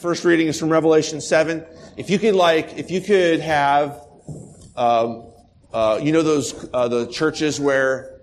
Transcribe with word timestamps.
first 0.00 0.24
reading 0.24 0.46
is 0.46 0.58
from 0.58 0.68
Revelation 0.68 1.20
7. 1.20 1.64
If 1.96 2.08
you 2.08 2.20
could 2.20 2.36
like, 2.36 2.78
if 2.78 2.90
you 2.90 3.00
could 3.00 3.40
have, 3.40 4.00
um, 4.76 5.32
uh, 5.72 5.98
you 6.00 6.12
know 6.12 6.22
those, 6.22 6.68
uh, 6.72 6.86
the 6.86 7.06
churches 7.08 7.58
where 7.58 8.20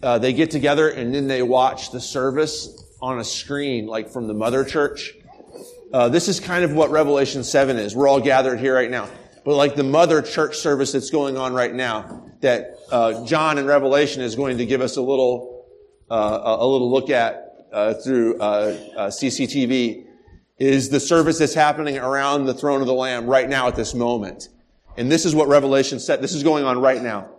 uh, 0.00 0.18
they 0.18 0.32
get 0.32 0.52
together 0.52 0.88
and 0.88 1.12
then 1.12 1.26
they 1.26 1.42
watch 1.42 1.90
the 1.90 2.00
service 2.00 2.84
on 3.02 3.18
a 3.18 3.24
screen, 3.24 3.86
like 3.86 4.10
from 4.10 4.28
the 4.28 4.34
mother 4.34 4.64
church. 4.64 5.12
Uh, 5.92 6.08
this 6.08 6.28
is 6.28 6.38
kind 6.38 6.64
of 6.64 6.72
what 6.72 6.90
Revelation 6.90 7.42
7 7.42 7.78
is. 7.78 7.96
We're 7.96 8.08
all 8.08 8.20
gathered 8.20 8.60
here 8.60 8.74
right 8.74 8.90
now. 8.90 9.08
But 9.44 9.56
like 9.56 9.74
the 9.74 9.84
mother 9.84 10.22
church 10.22 10.58
service 10.58 10.92
that's 10.92 11.10
going 11.10 11.36
on 11.36 11.52
right 11.52 11.74
now, 11.74 12.30
that 12.42 12.76
uh, 12.92 13.24
John 13.24 13.58
in 13.58 13.66
Revelation 13.66 14.22
is 14.22 14.36
going 14.36 14.58
to 14.58 14.66
give 14.66 14.80
us 14.82 14.96
a 14.96 15.02
little, 15.02 15.66
uh, 16.08 16.56
a 16.60 16.66
little 16.66 16.90
look 16.92 17.10
at 17.10 17.66
uh, 17.72 17.94
through 17.94 18.38
CCTV 18.38 20.07
is 20.58 20.88
the 20.88 21.00
service 21.00 21.38
that's 21.38 21.54
happening 21.54 21.98
around 21.98 22.44
the 22.44 22.54
throne 22.54 22.80
of 22.80 22.86
the 22.86 22.94
Lamb 22.94 23.26
right 23.26 23.48
now 23.48 23.68
at 23.68 23.76
this 23.76 23.94
moment. 23.94 24.48
And 24.96 25.10
this 25.10 25.24
is 25.24 25.34
what 25.34 25.48
Revelation 25.48 26.00
said. 26.00 26.20
This 26.20 26.34
is 26.34 26.42
going 26.42 26.64
on 26.64 26.80
right 26.80 27.00
now. 27.00 27.30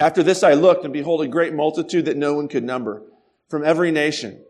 After 0.00 0.22
this 0.22 0.42
I 0.42 0.54
looked, 0.54 0.84
and 0.84 0.92
behold, 0.92 1.22
a 1.22 1.28
great 1.28 1.52
multitude 1.52 2.06
that 2.06 2.16
no 2.16 2.34
one 2.34 2.48
could 2.48 2.64
number, 2.64 3.02
from 3.48 3.64
every 3.64 3.90
nation, 3.90 4.42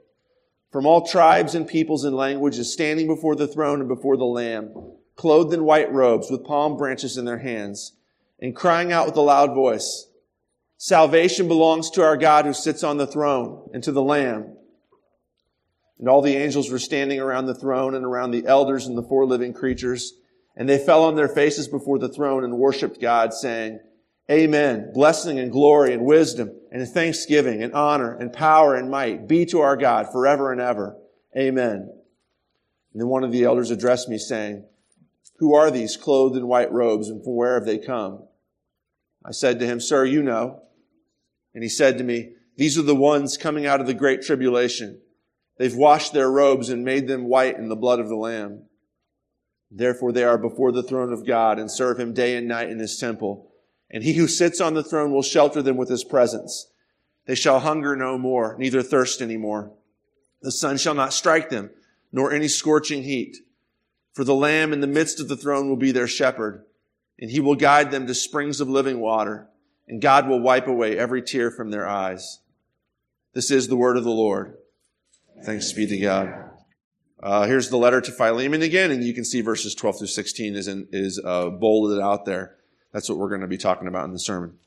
from 0.70 0.86
all 0.86 1.06
tribes 1.06 1.54
and 1.54 1.66
peoples 1.66 2.04
and 2.04 2.14
languages, 2.14 2.72
standing 2.72 3.06
before 3.06 3.34
the 3.34 3.48
throne 3.48 3.80
and 3.80 3.88
before 3.88 4.16
the 4.16 4.24
Lamb, 4.24 4.72
clothed 5.16 5.52
in 5.52 5.64
white 5.64 5.92
robes, 5.92 6.30
with 6.30 6.44
palm 6.44 6.76
branches 6.76 7.16
in 7.16 7.24
their 7.24 7.38
hands, 7.38 7.94
and 8.40 8.54
crying 8.54 8.92
out 8.92 9.06
with 9.06 9.16
a 9.16 9.20
loud 9.20 9.54
voice, 9.54 10.06
Salvation 10.80 11.48
belongs 11.48 11.90
to 11.90 12.04
our 12.04 12.16
God 12.16 12.44
who 12.44 12.52
sits 12.52 12.84
on 12.84 12.98
the 12.98 13.06
throne 13.06 13.68
and 13.74 13.82
to 13.82 13.90
the 13.90 14.02
Lamb. 14.02 14.56
And 15.98 16.08
all 16.08 16.22
the 16.22 16.36
angels 16.36 16.70
were 16.70 16.78
standing 16.78 17.20
around 17.20 17.46
the 17.46 17.54
throne 17.54 17.94
and 17.94 18.04
around 18.04 18.30
the 18.30 18.46
elders 18.46 18.86
and 18.86 18.96
the 18.96 19.02
four 19.02 19.26
living 19.26 19.52
creatures. 19.52 20.12
And 20.56 20.68
they 20.68 20.78
fell 20.78 21.04
on 21.04 21.16
their 21.16 21.28
faces 21.28 21.68
before 21.68 21.98
the 21.98 22.08
throne 22.08 22.44
and 22.44 22.58
worshiped 22.58 23.00
God, 23.00 23.34
saying, 23.34 23.80
Amen. 24.30 24.90
Blessing 24.92 25.38
and 25.38 25.50
glory 25.50 25.94
and 25.94 26.04
wisdom 26.04 26.52
and 26.70 26.86
thanksgiving 26.86 27.62
and 27.62 27.72
honor 27.72 28.14
and 28.14 28.32
power 28.32 28.74
and 28.74 28.90
might 28.90 29.26
be 29.26 29.46
to 29.46 29.60
our 29.60 29.76
God 29.76 30.12
forever 30.12 30.52
and 30.52 30.60
ever. 30.60 30.96
Amen. 31.36 31.90
And 32.92 33.00
then 33.00 33.08
one 33.08 33.24
of 33.24 33.32
the 33.32 33.44
elders 33.44 33.70
addressed 33.70 34.08
me 34.08 34.18
saying, 34.18 34.66
Who 35.38 35.54
are 35.54 35.70
these 35.70 35.96
clothed 35.96 36.36
in 36.36 36.46
white 36.46 36.70
robes 36.72 37.08
and 37.08 37.24
from 37.24 37.36
where 37.36 37.54
have 37.54 37.64
they 37.64 37.78
come? 37.78 38.26
I 39.24 39.30
said 39.30 39.58
to 39.60 39.66
him, 39.66 39.80
Sir, 39.80 40.04
you 40.04 40.22
know. 40.22 40.62
And 41.54 41.62
he 41.62 41.70
said 41.70 41.98
to 41.98 42.04
me, 42.04 42.32
These 42.56 42.78
are 42.78 42.82
the 42.82 42.94
ones 42.94 43.36
coming 43.36 43.66
out 43.66 43.80
of 43.80 43.86
the 43.86 43.94
great 43.94 44.22
tribulation. 44.22 45.00
They've 45.58 45.74
washed 45.74 46.12
their 46.12 46.30
robes 46.30 46.70
and 46.70 46.84
made 46.84 47.08
them 47.08 47.28
white 47.28 47.56
in 47.56 47.68
the 47.68 47.76
blood 47.76 48.00
of 48.00 48.08
the 48.08 48.16
Lamb. 48.16 48.62
Therefore 49.70 50.12
they 50.12 50.24
are 50.24 50.38
before 50.38 50.72
the 50.72 50.82
throne 50.82 51.12
of 51.12 51.26
God 51.26 51.58
and 51.58 51.70
serve 51.70 51.98
him 51.98 52.14
day 52.14 52.36
and 52.36 52.48
night 52.48 52.70
in 52.70 52.78
his 52.78 52.96
temple. 52.96 53.50
And 53.90 54.02
he 54.02 54.14
who 54.14 54.28
sits 54.28 54.60
on 54.60 54.74
the 54.74 54.84
throne 54.84 55.12
will 55.12 55.22
shelter 55.22 55.60
them 55.60 55.76
with 55.76 55.88
his 55.88 56.04
presence. 56.04 56.70
They 57.26 57.34
shall 57.34 57.60
hunger 57.60 57.96
no 57.96 58.16
more, 58.16 58.56
neither 58.58 58.82
thirst 58.82 59.20
any 59.20 59.36
more. 59.36 59.72
The 60.40 60.52
sun 60.52 60.78
shall 60.78 60.94
not 60.94 61.12
strike 61.12 61.50
them, 61.50 61.70
nor 62.12 62.32
any 62.32 62.48
scorching 62.48 63.02
heat. 63.02 63.36
For 64.12 64.24
the 64.24 64.34
Lamb 64.34 64.72
in 64.72 64.80
the 64.80 64.86
midst 64.86 65.20
of 65.20 65.28
the 65.28 65.36
throne 65.36 65.68
will 65.68 65.76
be 65.76 65.90
their 65.90 66.06
shepherd, 66.06 66.64
and 67.18 67.30
he 67.30 67.40
will 67.40 67.56
guide 67.56 67.90
them 67.90 68.06
to 68.06 68.14
springs 68.14 68.60
of 68.60 68.68
living 68.68 69.00
water, 69.00 69.48
and 69.86 70.00
God 70.00 70.28
will 70.28 70.40
wipe 70.40 70.68
away 70.68 70.96
every 70.96 71.22
tear 71.22 71.50
from 71.50 71.70
their 71.70 71.86
eyes. 71.86 72.40
This 73.34 73.50
is 73.50 73.68
the 73.68 73.76
word 73.76 73.96
of 73.96 74.04
the 74.04 74.10
Lord. 74.10 74.56
Thanks 75.44 75.72
be 75.72 75.86
to 75.86 75.98
God. 75.98 76.50
Uh, 77.22 77.46
here's 77.46 77.68
the 77.68 77.76
letter 77.76 78.00
to 78.00 78.12
Philemon 78.12 78.62
again, 78.62 78.90
and 78.90 79.02
you 79.02 79.14
can 79.14 79.24
see 79.24 79.40
verses 79.40 79.74
12 79.74 79.98
through 79.98 80.06
16 80.08 80.54
is, 80.54 80.68
in, 80.68 80.88
is 80.92 81.20
uh, 81.24 81.48
bolded 81.50 82.00
out 82.00 82.24
there. 82.24 82.56
That's 82.92 83.08
what 83.08 83.18
we're 83.18 83.28
going 83.28 83.40
to 83.40 83.46
be 83.46 83.58
talking 83.58 83.88
about 83.88 84.04
in 84.04 84.12
the 84.12 84.18
sermon. 84.18 84.58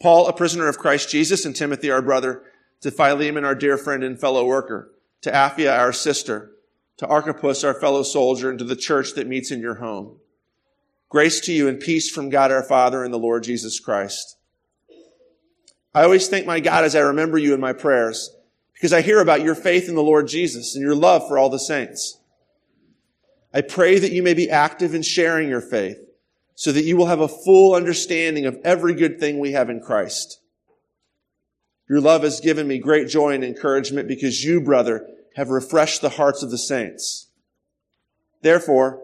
Paul, 0.00 0.26
a 0.26 0.32
prisoner 0.32 0.68
of 0.68 0.78
Christ 0.78 1.10
Jesus, 1.10 1.44
and 1.44 1.54
Timothy, 1.54 1.90
our 1.90 2.02
brother, 2.02 2.42
to 2.80 2.90
Philemon, 2.90 3.44
our 3.44 3.54
dear 3.54 3.76
friend 3.76 4.02
and 4.02 4.20
fellow 4.20 4.44
worker, 4.44 4.92
to 5.22 5.30
Apphia, 5.30 5.78
our 5.78 5.92
sister, 5.92 6.52
to 6.98 7.06
Archippus, 7.06 7.64
our 7.64 7.74
fellow 7.74 8.02
soldier, 8.02 8.50
and 8.50 8.58
to 8.58 8.64
the 8.64 8.76
church 8.76 9.14
that 9.14 9.28
meets 9.28 9.50
in 9.50 9.60
your 9.60 9.76
home. 9.76 10.18
Grace 11.08 11.40
to 11.40 11.52
you 11.52 11.68
and 11.68 11.80
peace 11.80 12.10
from 12.10 12.30
God 12.30 12.50
our 12.50 12.64
Father 12.64 13.04
and 13.04 13.12
the 13.12 13.18
Lord 13.18 13.44
Jesus 13.44 13.78
Christ. 13.78 14.36
I 15.94 16.04
always 16.04 16.28
thank 16.28 16.46
my 16.46 16.60
God 16.60 16.84
as 16.84 16.96
I 16.96 17.00
remember 17.00 17.38
you 17.38 17.54
in 17.54 17.60
my 17.60 17.72
prayers 17.72 18.34
because 18.82 18.92
I 18.92 19.00
hear 19.00 19.20
about 19.20 19.42
your 19.42 19.54
faith 19.54 19.88
in 19.88 19.94
the 19.94 20.02
Lord 20.02 20.26
Jesus 20.26 20.74
and 20.74 20.82
your 20.82 20.96
love 20.96 21.28
for 21.28 21.38
all 21.38 21.48
the 21.48 21.60
saints. 21.60 22.18
I 23.54 23.60
pray 23.60 24.00
that 24.00 24.10
you 24.10 24.24
may 24.24 24.34
be 24.34 24.50
active 24.50 24.92
in 24.92 25.02
sharing 25.02 25.48
your 25.48 25.60
faith 25.60 25.98
so 26.56 26.72
that 26.72 26.82
you 26.82 26.96
will 26.96 27.06
have 27.06 27.20
a 27.20 27.28
full 27.28 27.76
understanding 27.76 28.44
of 28.44 28.58
every 28.64 28.94
good 28.94 29.20
thing 29.20 29.38
we 29.38 29.52
have 29.52 29.70
in 29.70 29.78
Christ. 29.78 30.40
Your 31.88 32.00
love 32.00 32.24
has 32.24 32.40
given 32.40 32.66
me 32.66 32.78
great 32.78 33.06
joy 33.06 33.34
and 33.34 33.44
encouragement 33.44 34.08
because 34.08 34.42
you, 34.42 34.60
brother, 34.60 35.06
have 35.36 35.50
refreshed 35.50 36.02
the 36.02 36.08
hearts 36.08 36.42
of 36.42 36.50
the 36.50 36.58
saints. 36.58 37.28
Therefore, 38.40 39.00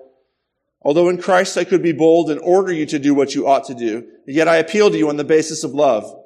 although 0.82 1.08
in 1.08 1.22
Christ 1.22 1.56
I 1.56 1.62
could 1.62 1.84
be 1.84 1.92
bold 1.92 2.32
and 2.32 2.40
order 2.40 2.72
you 2.72 2.86
to 2.86 2.98
do 2.98 3.14
what 3.14 3.36
you 3.36 3.46
ought 3.46 3.66
to 3.66 3.74
do, 3.74 4.08
yet 4.26 4.48
I 4.48 4.56
appeal 4.56 4.90
to 4.90 4.98
you 4.98 5.08
on 5.08 5.18
the 5.18 5.22
basis 5.22 5.62
of 5.62 5.70
love. 5.70 6.17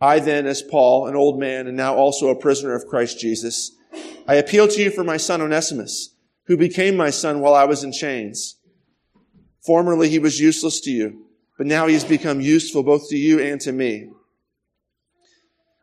I 0.00 0.20
then, 0.20 0.46
as 0.46 0.62
Paul, 0.62 1.08
an 1.08 1.16
old 1.16 1.40
man 1.40 1.66
and 1.66 1.76
now 1.76 1.94
also 1.94 2.28
a 2.28 2.38
prisoner 2.38 2.74
of 2.74 2.86
Christ 2.86 3.18
Jesus, 3.18 3.72
I 4.28 4.36
appeal 4.36 4.68
to 4.68 4.82
you 4.82 4.90
for 4.90 5.02
my 5.02 5.16
son 5.16 5.40
Onesimus, 5.40 6.14
who 6.46 6.56
became 6.56 6.96
my 6.96 7.10
son 7.10 7.40
while 7.40 7.54
I 7.54 7.64
was 7.64 7.82
in 7.82 7.92
chains. 7.92 8.56
Formerly 9.66 10.08
he 10.08 10.20
was 10.20 10.38
useless 10.38 10.80
to 10.82 10.90
you, 10.90 11.26
but 11.56 11.66
now 11.66 11.88
he 11.88 11.94
has 11.94 12.04
become 12.04 12.40
useful 12.40 12.84
both 12.84 13.08
to 13.08 13.16
you 13.16 13.40
and 13.40 13.60
to 13.62 13.72
me. 13.72 14.08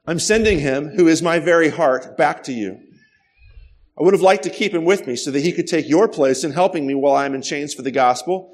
I'm 0.07 0.19
sending 0.19 0.59
him, 0.59 0.89
who 0.89 1.07
is 1.07 1.21
my 1.21 1.39
very 1.39 1.69
heart, 1.69 2.15
back 2.15 2.43
to 2.43 2.53
you. 2.53 2.79
I 3.99 4.03
would 4.03 4.13
have 4.13 4.21
liked 4.21 4.43
to 4.43 4.49
keep 4.49 4.73
him 4.73 4.85
with 4.85 5.07
me 5.07 5.15
so 5.15 5.31
that 5.31 5.41
he 5.41 5.51
could 5.51 5.67
take 5.67 5.89
your 5.89 6.07
place 6.07 6.43
in 6.43 6.51
helping 6.51 6.85
me 6.85 6.95
while 6.95 7.15
I'm 7.15 7.33
in 7.33 7.41
chains 7.41 7.73
for 7.73 7.81
the 7.81 7.91
gospel, 7.91 8.51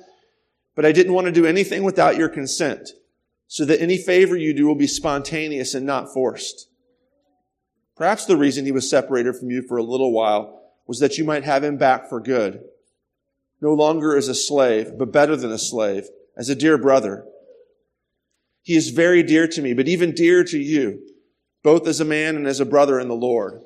but 0.76 0.86
I 0.86 0.92
didn't 0.92 1.14
want 1.14 1.26
to 1.26 1.32
do 1.32 1.46
anything 1.46 1.84
without 1.84 2.16
your 2.16 2.30
consent 2.30 2.90
so 3.52 3.66
that 3.66 3.82
any 3.82 3.98
favor 3.98 4.38
you 4.38 4.54
do 4.54 4.66
will 4.66 4.76
be 4.76 4.88
spontaneous 4.88 5.74
and 5.74 5.86
not 5.86 6.14
forced. 6.14 6.70
Perhaps 7.98 8.26
the 8.26 8.38
reason 8.38 8.64
he 8.64 8.72
was 8.72 8.90
separated 8.90 9.36
from 9.36 9.52
you 9.52 9.62
for 9.62 9.76
a 9.76 9.84
little 9.84 10.14
while 10.14 10.62
was 10.88 11.00
that 11.00 11.18
you 11.18 11.26
might 11.26 11.44
have 11.44 11.62
him 11.62 11.76
back 11.76 12.08
for 12.08 12.22
good. 12.22 12.64
No 13.60 13.74
longer 13.74 14.16
as 14.16 14.30
a 14.30 14.36
slave, 14.36 14.98
but 14.98 15.12
better 15.12 15.36
than 15.36 15.52
a 15.52 15.58
slave, 15.58 16.06
as 16.38 16.48
a 16.48 16.56
dear 16.56 16.78
brother. 16.78 17.26
He 18.62 18.78
is 18.78 18.92
very 18.92 19.22
dear 19.22 19.50
to 19.50 19.62
me, 19.62 19.74
but 19.74 19.90
even 19.90 20.16
dearer 20.16 20.46
to 20.46 20.58
you, 20.58 21.06
both 21.62 21.88
as 21.88 22.00
a 22.00 22.06
man 22.06 22.38
and 22.38 22.48
as 22.48 22.62
a 22.62 22.66
brother 22.66 23.02
in 23.02 23.10
the 23.10 23.16
Lord. 23.16 23.60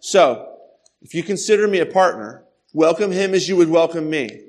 So, 0.00 0.54
if 1.00 1.14
you 1.14 1.22
consider 1.22 1.66
me 1.66 1.78
a 1.78 1.86
partner, 1.86 2.44
welcome 2.74 3.10
him 3.10 3.32
as 3.32 3.48
you 3.48 3.56
would 3.56 3.70
welcome 3.70 4.10
me. 4.10 4.48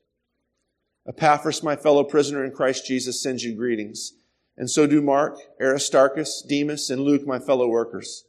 Epaphras, 1.11 1.61
my 1.61 1.75
fellow 1.75 2.05
prisoner 2.05 2.45
in 2.45 2.51
Christ 2.51 2.87
Jesus, 2.87 3.21
sends 3.21 3.43
you 3.43 3.53
greetings. 3.53 4.13
And 4.57 4.69
so 4.69 4.87
do 4.87 5.01
Mark, 5.01 5.37
Aristarchus, 5.59 6.41
Demas, 6.47 6.89
and 6.89 7.01
Luke, 7.01 7.27
my 7.27 7.37
fellow 7.37 7.67
workers. 7.67 8.23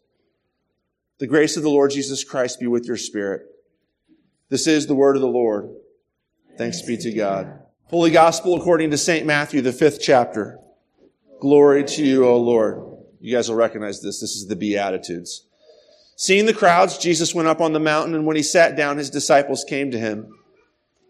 The 1.18 1.28
grace 1.28 1.56
of 1.56 1.62
the 1.62 1.70
Lord 1.70 1.92
Jesus 1.92 2.24
Christ 2.24 2.58
be 2.58 2.66
with 2.66 2.86
your 2.86 2.96
spirit. 2.96 3.42
This 4.48 4.66
is 4.66 4.88
the 4.88 4.96
word 4.96 5.14
of 5.14 5.22
the 5.22 5.28
Lord. 5.28 5.70
Thanks 6.58 6.82
be 6.82 6.96
to 6.96 7.12
God. 7.12 7.60
Holy 7.84 8.10
Gospel 8.10 8.56
according 8.56 8.90
to 8.90 8.98
St. 8.98 9.24
Matthew, 9.24 9.60
the 9.60 9.72
fifth 9.72 10.00
chapter. 10.02 10.58
Glory 11.40 11.84
to 11.84 12.04
you, 12.04 12.26
O 12.26 12.36
Lord. 12.36 12.82
You 13.20 13.32
guys 13.32 13.48
will 13.48 13.56
recognize 13.56 14.02
this. 14.02 14.20
This 14.20 14.32
is 14.32 14.48
the 14.48 14.56
Beatitudes. 14.56 15.46
Seeing 16.16 16.46
the 16.46 16.54
crowds, 16.54 16.98
Jesus 16.98 17.34
went 17.34 17.48
up 17.48 17.60
on 17.60 17.72
the 17.72 17.80
mountain, 17.80 18.16
and 18.16 18.26
when 18.26 18.36
he 18.36 18.42
sat 18.42 18.76
down, 18.76 18.98
his 18.98 19.10
disciples 19.10 19.64
came 19.64 19.92
to 19.92 19.98
him. 19.98 20.26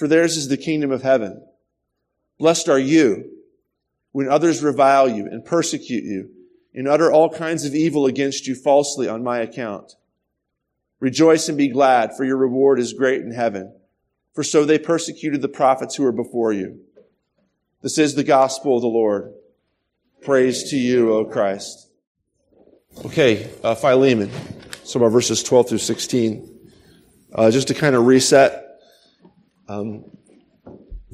for 0.00 0.08
theirs 0.08 0.38
is 0.38 0.48
the 0.48 0.56
kingdom 0.56 0.90
of 0.90 1.02
heaven. 1.02 1.46
Blessed 2.38 2.70
are 2.70 2.78
you 2.78 3.30
when 4.12 4.30
others 4.30 4.62
revile 4.62 5.06
you 5.06 5.26
and 5.26 5.44
persecute 5.44 6.04
you 6.04 6.30
and 6.74 6.88
utter 6.88 7.12
all 7.12 7.28
kinds 7.28 7.66
of 7.66 7.74
evil 7.74 8.06
against 8.06 8.46
you 8.46 8.54
falsely 8.54 9.06
on 9.06 9.22
my 9.22 9.40
account. 9.40 9.96
Rejoice 11.00 11.50
and 11.50 11.58
be 11.58 11.68
glad, 11.68 12.16
for 12.16 12.24
your 12.24 12.38
reward 12.38 12.80
is 12.80 12.94
great 12.94 13.20
in 13.20 13.32
heaven. 13.32 13.74
For 14.32 14.42
so 14.42 14.64
they 14.64 14.78
persecuted 14.78 15.42
the 15.42 15.48
prophets 15.48 15.96
who 15.96 16.04
were 16.04 16.12
before 16.12 16.54
you. 16.54 16.80
This 17.82 17.98
is 17.98 18.14
the 18.14 18.24
gospel 18.24 18.76
of 18.76 18.82
the 18.82 18.88
Lord. 18.88 19.34
Praise 20.22 20.70
to 20.70 20.78
you, 20.78 21.12
O 21.12 21.26
Christ. 21.26 21.90
Okay, 23.04 23.50
uh, 23.62 23.74
Philemon. 23.74 24.30
Some 24.82 25.02
of 25.02 25.12
verses 25.12 25.42
12 25.42 25.68
through 25.68 25.78
16. 25.78 26.70
Uh, 27.34 27.50
just 27.50 27.68
to 27.68 27.74
kind 27.74 27.94
of 27.94 28.06
reset, 28.06 28.69
um, 29.70 30.04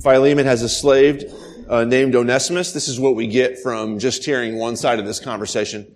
Philemon 0.02 0.46
has 0.46 0.62
a 0.62 0.68
slave 0.68 1.24
uh, 1.68 1.84
named 1.84 2.14
Onesimus. 2.14 2.72
This 2.72 2.88
is 2.88 2.98
what 2.98 3.14
we 3.14 3.26
get 3.26 3.58
from 3.62 3.98
just 3.98 4.24
hearing 4.24 4.56
one 4.56 4.76
side 4.76 4.98
of 4.98 5.04
this 5.04 5.20
conversation. 5.20 5.94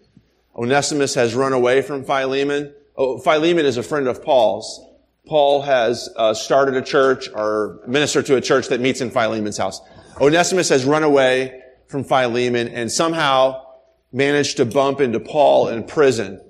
Onesimus 0.54 1.14
has 1.14 1.34
run 1.34 1.54
away 1.54 1.80
from 1.80 2.04
Philemon. 2.04 2.74
Oh, 2.96 3.18
Philemon 3.18 3.64
is 3.64 3.78
a 3.78 3.82
friend 3.82 4.06
of 4.08 4.22
Paul's. 4.22 4.78
Paul 5.26 5.62
has 5.62 6.10
uh, 6.16 6.34
started 6.34 6.76
a 6.76 6.82
church 6.82 7.30
or 7.32 7.80
ministered 7.86 8.26
to 8.26 8.36
a 8.36 8.40
church 8.42 8.68
that 8.68 8.80
meets 8.80 9.00
in 9.00 9.10
Philemon's 9.10 9.56
house. 9.56 9.80
Onesimus 10.20 10.68
has 10.68 10.84
run 10.84 11.02
away 11.02 11.62
from 11.86 12.04
Philemon 12.04 12.68
and 12.68 12.92
somehow 12.92 13.64
managed 14.12 14.58
to 14.58 14.66
bump 14.66 15.00
into 15.00 15.20
Paul 15.20 15.68
in 15.68 15.84
prison. 15.84 16.42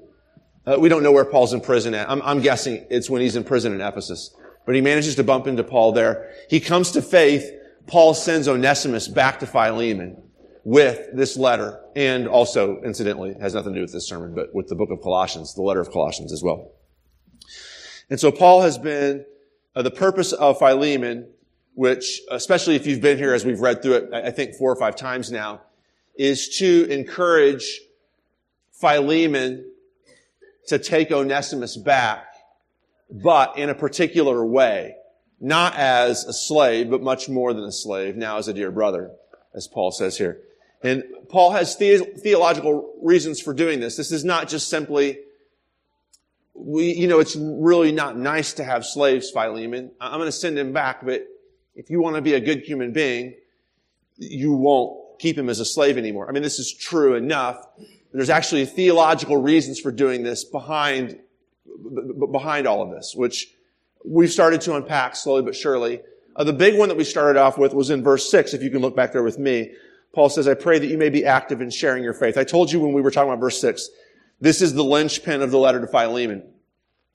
Uh, 0.66 0.76
we 0.78 0.88
don't 0.88 1.04
know 1.04 1.12
where 1.12 1.24
Paul's 1.24 1.52
in 1.52 1.60
prison 1.60 1.94
at. 1.94 2.10
I'm, 2.10 2.20
I'm 2.22 2.40
guessing 2.40 2.84
it's 2.90 3.08
when 3.08 3.22
he's 3.22 3.36
in 3.36 3.44
prison 3.44 3.72
in 3.72 3.80
Ephesus. 3.80 4.34
But 4.70 4.76
he 4.76 4.82
manages 4.82 5.16
to 5.16 5.24
bump 5.24 5.48
into 5.48 5.64
Paul 5.64 5.90
there. 5.90 6.30
He 6.48 6.60
comes 6.60 6.92
to 6.92 7.02
faith. 7.02 7.50
Paul 7.88 8.14
sends 8.14 8.46
Onesimus 8.46 9.08
back 9.08 9.40
to 9.40 9.46
Philemon 9.48 10.22
with 10.62 11.08
this 11.12 11.36
letter 11.36 11.80
and 11.96 12.28
also, 12.28 12.80
incidentally, 12.82 13.34
has 13.40 13.52
nothing 13.52 13.72
to 13.72 13.80
do 13.80 13.82
with 13.82 13.92
this 13.92 14.06
sermon, 14.06 14.32
but 14.32 14.54
with 14.54 14.68
the 14.68 14.76
book 14.76 14.92
of 14.92 15.02
Colossians, 15.02 15.56
the 15.56 15.62
letter 15.62 15.80
of 15.80 15.90
Colossians 15.90 16.32
as 16.32 16.44
well. 16.44 16.70
And 18.10 18.20
so 18.20 18.30
Paul 18.30 18.62
has 18.62 18.78
been, 18.78 19.24
uh, 19.74 19.82
the 19.82 19.90
purpose 19.90 20.32
of 20.32 20.60
Philemon, 20.60 21.26
which, 21.74 22.20
especially 22.30 22.76
if 22.76 22.86
you've 22.86 23.00
been 23.00 23.18
here 23.18 23.34
as 23.34 23.44
we've 23.44 23.58
read 23.58 23.82
through 23.82 23.94
it, 23.94 24.14
I 24.14 24.30
think 24.30 24.54
four 24.54 24.70
or 24.70 24.76
five 24.76 24.94
times 24.94 25.32
now, 25.32 25.62
is 26.14 26.58
to 26.58 26.86
encourage 26.88 27.80
Philemon 28.70 29.68
to 30.68 30.78
take 30.78 31.10
Onesimus 31.10 31.76
back, 31.76 32.29
but 33.10 33.58
in 33.58 33.68
a 33.68 33.74
particular 33.74 34.44
way. 34.44 34.96
Not 35.40 35.74
as 35.76 36.24
a 36.24 36.32
slave, 36.32 36.90
but 36.90 37.02
much 37.02 37.28
more 37.28 37.54
than 37.54 37.64
a 37.64 37.72
slave, 37.72 38.16
now 38.16 38.36
as 38.36 38.48
a 38.48 38.52
dear 38.52 38.70
brother, 38.70 39.12
as 39.54 39.66
Paul 39.66 39.90
says 39.90 40.18
here. 40.18 40.42
And 40.82 41.04
Paul 41.28 41.52
has 41.52 41.76
the- 41.76 41.98
theological 42.18 42.98
reasons 43.02 43.40
for 43.40 43.54
doing 43.54 43.80
this. 43.80 43.96
This 43.96 44.12
is 44.12 44.24
not 44.24 44.48
just 44.48 44.68
simply, 44.68 45.18
we, 46.54 46.92
you 46.92 47.06
know, 47.06 47.20
it's 47.20 47.36
really 47.36 47.92
not 47.92 48.18
nice 48.18 48.52
to 48.54 48.64
have 48.64 48.84
slaves, 48.84 49.30
Philemon. 49.30 49.92
I'm 50.00 50.18
going 50.18 50.26
to 50.26 50.32
send 50.32 50.58
him 50.58 50.72
back, 50.72 51.04
but 51.04 51.26
if 51.74 51.90
you 51.90 52.00
want 52.02 52.16
to 52.16 52.22
be 52.22 52.34
a 52.34 52.40
good 52.40 52.60
human 52.60 52.92
being, 52.92 53.34
you 54.16 54.52
won't 54.52 55.18
keep 55.18 55.36
him 55.36 55.48
as 55.48 55.60
a 55.60 55.64
slave 55.64 55.96
anymore. 55.96 56.28
I 56.28 56.32
mean, 56.32 56.42
this 56.42 56.58
is 56.58 56.72
true 56.72 57.14
enough. 57.14 57.66
There's 58.12 58.30
actually 58.30 58.66
theological 58.66 59.36
reasons 59.36 59.78
for 59.78 59.92
doing 59.92 60.22
this 60.22 60.44
behind, 60.44 61.18
behind 62.30 62.66
all 62.66 62.82
of 62.82 62.90
this, 62.90 63.14
which 63.14 63.52
we've 64.04 64.30
started 64.30 64.60
to 64.62 64.76
unpack 64.76 65.16
slowly 65.16 65.42
but 65.42 65.54
surely. 65.54 66.00
Uh, 66.36 66.44
the 66.44 66.52
big 66.52 66.78
one 66.78 66.88
that 66.88 66.96
we 66.96 67.04
started 67.04 67.38
off 67.38 67.58
with 67.58 67.74
was 67.74 67.90
in 67.90 68.02
verse 68.02 68.30
6, 68.30 68.54
if 68.54 68.62
you 68.62 68.70
can 68.70 68.80
look 68.80 68.96
back 68.96 69.12
there 69.12 69.22
with 69.22 69.38
me. 69.38 69.72
Paul 70.12 70.28
says, 70.28 70.48
I 70.48 70.54
pray 70.54 70.78
that 70.78 70.86
you 70.86 70.98
may 70.98 71.08
be 71.08 71.24
active 71.24 71.60
in 71.60 71.70
sharing 71.70 72.02
your 72.02 72.14
faith. 72.14 72.36
I 72.36 72.44
told 72.44 72.72
you 72.72 72.80
when 72.80 72.92
we 72.92 73.02
were 73.02 73.10
talking 73.10 73.30
about 73.30 73.40
verse 73.40 73.60
6, 73.60 73.88
this 74.40 74.62
is 74.62 74.74
the 74.74 74.84
linchpin 74.84 75.42
of 75.42 75.50
the 75.50 75.58
letter 75.58 75.80
to 75.80 75.86
Philemon. 75.86 76.42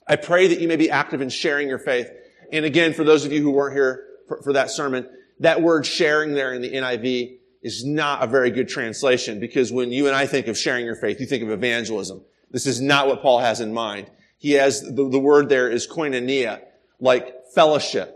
I 0.07 0.15
pray 0.15 0.47
that 0.47 0.59
you 0.59 0.67
may 0.67 0.75
be 0.75 0.91
active 0.91 1.21
in 1.21 1.29
sharing 1.29 1.67
your 1.67 1.79
faith. 1.79 2.09
And 2.51 2.63
again, 2.63 2.93
for 2.93 3.03
those 3.03 3.25
of 3.25 3.31
you 3.31 3.41
who 3.41 3.51
weren't 3.51 3.75
here 3.75 4.05
for, 4.27 4.41
for 4.43 4.53
that 4.53 4.69
sermon, 4.69 5.09
that 5.39 5.61
word 5.61 5.85
sharing 5.85 6.33
there 6.33 6.53
in 6.53 6.61
the 6.61 6.71
NIV 6.71 7.37
is 7.61 7.83
not 7.83 8.23
a 8.23 8.27
very 8.27 8.51
good 8.51 8.69
translation 8.69 9.39
because 9.39 9.71
when 9.71 9.91
you 9.91 10.05
and 10.07 10.15
I 10.15 10.27
think 10.27 10.47
of 10.47 10.57
sharing 10.57 10.85
your 10.85 10.95
faith, 10.95 11.19
you 11.19 11.25
think 11.25 11.43
of 11.43 11.49
evangelism. 11.49 12.21
This 12.51 12.67
is 12.67 12.79
not 12.79 13.07
what 13.07 13.21
Paul 13.21 13.39
has 13.39 13.59
in 13.59 13.73
mind. 13.73 14.09
He 14.37 14.51
has, 14.53 14.81
the, 14.81 15.09
the 15.09 15.19
word 15.19 15.49
there 15.49 15.69
is 15.69 15.87
koinonia, 15.87 16.61
like 16.99 17.45
fellowship 17.53 18.15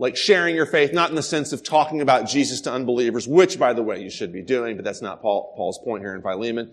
like 0.00 0.16
sharing 0.16 0.56
your 0.56 0.64
faith, 0.64 0.94
not 0.94 1.10
in 1.10 1.14
the 1.14 1.22
sense 1.22 1.52
of 1.52 1.62
talking 1.62 2.00
about 2.00 2.26
Jesus 2.26 2.62
to 2.62 2.72
unbelievers, 2.72 3.28
which, 3.28 3.58
by 3.58 3.74
the 3.74 3.82
way, 3.82 4.02
you 4.02 4.08
should 4.08 4.32
be 4.32 4.40
doing, 4.40 4.76
but 4.76 4.84
that's 4.84 5.02
not 5.02 5.20
Paul, 5.20 5.52
Paul's 5.54 5.78
point 5.78 6.02
here 6.02 6.14
in 6.14 6.22
Philemon, 6.22 6.72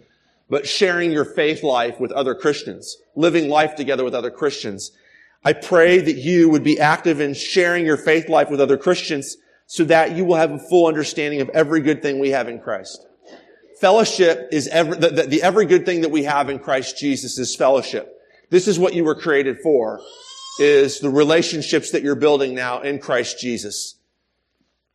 but 0.49 0.65
sharing 0.65 1.11
your 1.11 1.25
faith 1.25 1.61
life 1.61 1.99
with 1.99 2.13
other 2.13 2.33
Christians, 2.33 2.95
living 3.15 3.49
life 3.49 3.75
together 3.75 4.05
with 4.05 4.15
other 4.15 4.31
Christians. 4.31 4.93
I 5.43 5.51
pray 5.51 5.99
that 5.99 6.15
you 6.15 6.47
would 6.47 6.63
be 6.63 6.79
active 6.79 7.19
in 7.19 7.33
sharing 7.33 7.85
your 7.85 7.97
faith 7.97 8.29
life 8.29 8.49
with 8.49 8.61
other 8.61 8.77
Christians 8.77 9.35
so 9.65 9.83
that 9.83 10.15
you 10.15 10.23
will 10.23 10.37
have 10.37 10.51
a 10.51 10.59
full 10.59 10.87
understanding 10.87 11.41
of 11.41 11.49
every 11.49 11.81
good 11.81 12.01
thing 12.01 12.19
we 12.19 12.29
have 12.29 12.47
in 12.47 12.61
Christ. 12.61 13.05
Fellowship 13.81 14.47
is 14.53 14.69
every, 14.69 14.97
the, 14.97 15.09
the, 15.09 15.23
the 15.23 15.43
every 15.43 15.65
good 15.65 15.85
thing 15.85 15.99
that 15.99 16.11
we 16.11 16.23
have 16.23 16.49
in 16.49 16.59
Christ 16.59 16.97
Jesus 16.97 17.37
is 17.37 17.57
fellowship. 17.57 18.16
This 18.49 18.67
is 18.67 18.79
what 18.79 18.93
you 18.93 19.03
were 19.03 19.15
created 19.15 19.59
for 19.61 19.99
is 20.59 20.99
the 20.99 21.09
relationships 21.09 21.91
that 21.91 22.01
you're 22.01 22.15
building 22.15 22.55
now 22.55 22.81
in 22.81 22.99
Christ 22.99 23.39
Jesus. 23.39 23.95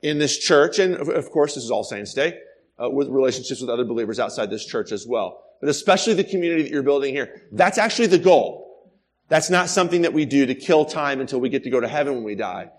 In 0.00 0.18
this 0.18 0.38
church, 0.38 0.78
and 0.78 0.94
of 0.94 1.30
course, 1.30 1.54
this 1.54 1.64
is 1.64 1.70
all 1.70 1.84
Saints 1.84 2.14
Day, 2.14 2.38
uh, 2.82 2.90
with 2.90 3.08
relationships 3.08 3.60
with 3.60 3.70
other 3.70 3.84
believers 3.84 4.18
outside 4.18 4.50
this 4.50 4.66
church 4.66 4.90
as 4.90 5.06
well. 5.06 5.44
But 5.60 5.68
especially 5.68 6.14
the 6.14 6.24
community 6.24 6.62
that 6.62 6.72
you're 6.72 6.82
building 6.82 7.14
here. 7.14 7.42
That's 7.52 7.78
actually 7.78 8.08
the 8.08 8.18
goal. 8.18 8.90
That's 9.28 9.48
not 9.48 9.68
something 9.68 10.02
that 10.02 10.12
we 10.12 10.24
do 10.24 10.46
to 10.46 10.54
kill 10.54 10.84
time 10.84 11.20
until 11.20 11.40
we 11.40 11.48
get 11.48 11.62
to 11.64 11.70
go 11.70 11.78
to 11.78 11.86
heaven 11.86 12.14
when 12.14 12.24
we 12.24 12.34
die. 12.34 12.70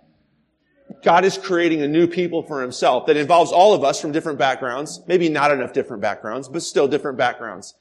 God 1.02 1.24
is 1.24 1.38
creating 1.38 1.82
a 1.82 1.88
new 1.88 2.08
people 2.08 2.44
for 2.44 2.62
himself 2.62 3.08
that 3.08 3.16
involves 3.16 3.52
all 3.52 3.74
of 3.74 3.84
us 3.84 4.02
from 4.02 4.12
different 4.12 4.38
backgrounds, 4.38 5.02
maybe 5.08 5.30
not 5.30 5.52
enough 5.52 5.72
different 5.72 6.02
backgrounds, 6.02 6.50
but 6.50 6.62
still 6.62 6.88
different 6.88 7.18
backgrounds. 7.18 7.74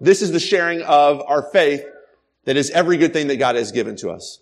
This 0.00 0.22
is 0.22 0.30
the 0.30 0.40
sharing 0.40 0.82
of 0.82 1.20
our 1.26 1.42
faith 1.42 1.84
that 2.48 2.56
is 2.56 2.70
every 2.70 2.96
good 2.96 3.12
thing 3.12 3.26
that 3.26 3.36
God 3.36 3.56
has 3.56 3.72
given 3.72 3.94
to 3.96 4.08
us. 4.08 4.40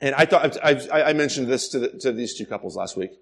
And 0.00 0.12
I 0.16 0.24
thought, 0.24 0.56
I, 0.60 0.80
I 0.90 1.12
mentioned 1.12 1.46
this 1.46 1.68
to, 1.68 1.78
the, 1.78 1.88
to, 2.00 2.10
these 2.10 2.36
two 2.36 2.44
couples 2.44 2.74
last 2.74 2.96
week. 2.96 3.12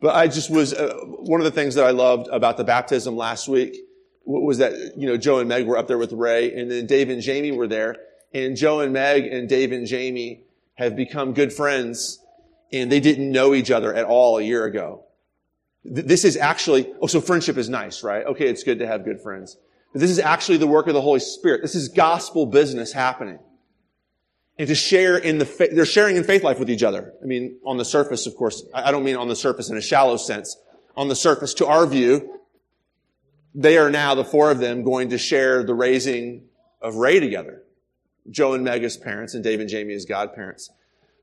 But 0.00 0.14
I 0.14 0.28
just 0.28 0.48
was, 0.48 0.72
uh, 0.72 0.94
one 1.04 1.38
of 1.38 1.44
the 1.44 1.50
things 1.50 1.74
that 1.74 1.84
I 1.84 1.90
loved 1.90 2.28
about 2.28 2.56
the 2.56 2.64
baptism 2.64 3.18
last 3.18 3.46
week 3.46 3.76
was 4.24 4.56
that, 4.56 4.72
you 4.96 5.06
know, 5.06 5.18
Joe 5.18 5.40
and 5.40 5.48
Meg 5.48 5.66
were 5.66 5.76
up 5.76 5.88
there 5.88 5.98
with 5.98 6.12
Ray 6.12 6.58
and 6.58 6.70
then 6.70 6.86
Dave 6.86 7.10
and 7.10 7.20
Jamie 7.20 7.52
were 7.52 7.66
there. 7.66 7.96
And 8.32 8.56
Joe 8.56 8.80
and 8.80 8.94
Meg 8.94 9.26
and 9.26 9.46
Dave 9.46 9.72
and 9.72 9.86
Jamie 9.86 10.44
have 10.76 10.96
become 10.96 11.34
good 11.34 11.52
friends 11.52 12.24
and 12.72 12.90
they 12.90 12.98
didn't 12.98 13.30
know 13.30 13.52
each 13.52 13.70
other 13.70 13.92
at 13.92 14.06
all 14.06 14.38
a 14.38 14.42
year 14.42 14.64
ago. 14.64 15.04
This 15.84 16.24
is 16.24 16.38
actually, 16.38 16.90
oh, 17.02 17.08
so 17.08 17.20
friendship 17.20 17.58
is 17.58 17.68
nice, 17.68 18.02
right? 18.02 18.24
Okay, 18.24 18.48
it's 18.48 18.62
good 18.62 18.78
to 18.78 18.86
have 18.86 19.04
good 19.04 19.20
friends. 19.20 19.58
But 19.92 20.00
this 20.00 20.10
is 20.10 20.18
actually 20.18 20.58
the 20.58 20.66
work 20.66 20.86
of 20.86 20.94
the 20.94 21.00
Holy 21.00 21.20
Spirit. 21.20 21.62
This 21.62 21.74
is 21.74 21.88
gospel 21.88 22.46
business 22.46 22.92
happening. 22.92 23.38
And 24.58 24.68
to 24.68 24.74
share 24.74 25.16
in 25.16 25.38
the, 25.38 25.46
fa- 25.46 25.68
they're 25.72 25.86
sharing 25.86 26.16
in 26.16 26.24
faith 26.24 26.42
life 26.42 26.58
with 26.58 26.68
each 26.68 26.82
other. 26.82 27.14
I 27.22 27.26
mean, 27.26 27.58
on 27.64 27.76
the 27.76 27.84
surface, 27.84 28.26
of 28.26 28.34
course, 28.36 28.64
I 28.74 28.90
don't 28.90 29.04
mean 29.04 29.16
on 29.16 29.28
the 29.28 29.36
surface 29.36 29.70
in 29.70 29.76
a 29.76 29.80
shallow 29.80 30.16
sense. 30.16 30.56
On 30.96 31.08
the 31.08 31.14
surface, 31.14 31.54
to 31.54 31.66
our 31.66 31.86
view, 31.86 32.40
they 33.54 33.78
are 33.78 33.88
now, 33.88 34.14
the 34.14 34.24
four 34.24 34.50
of 34.50 34.58
them, 34.58 34.82
going 34.82 35.10
to 35.10 35.18
share 35.18 35.62
the 35.62 35.74
raising 35.74 36.44
of 36.82 36.96
Ray 36.96 37.20
together. 37.20 37.62
Joe 38.30 38.52
and 38.52 38.64
Meg 38.64 38.84
as 38.84 38.96
parents 38.96 39.34
and 39.34 39.42
Dave 39.42 39.60
and 39.60 39.68
Jamie 39.68 39.94
as 39.94 40.04
godparents. 40.04 40.70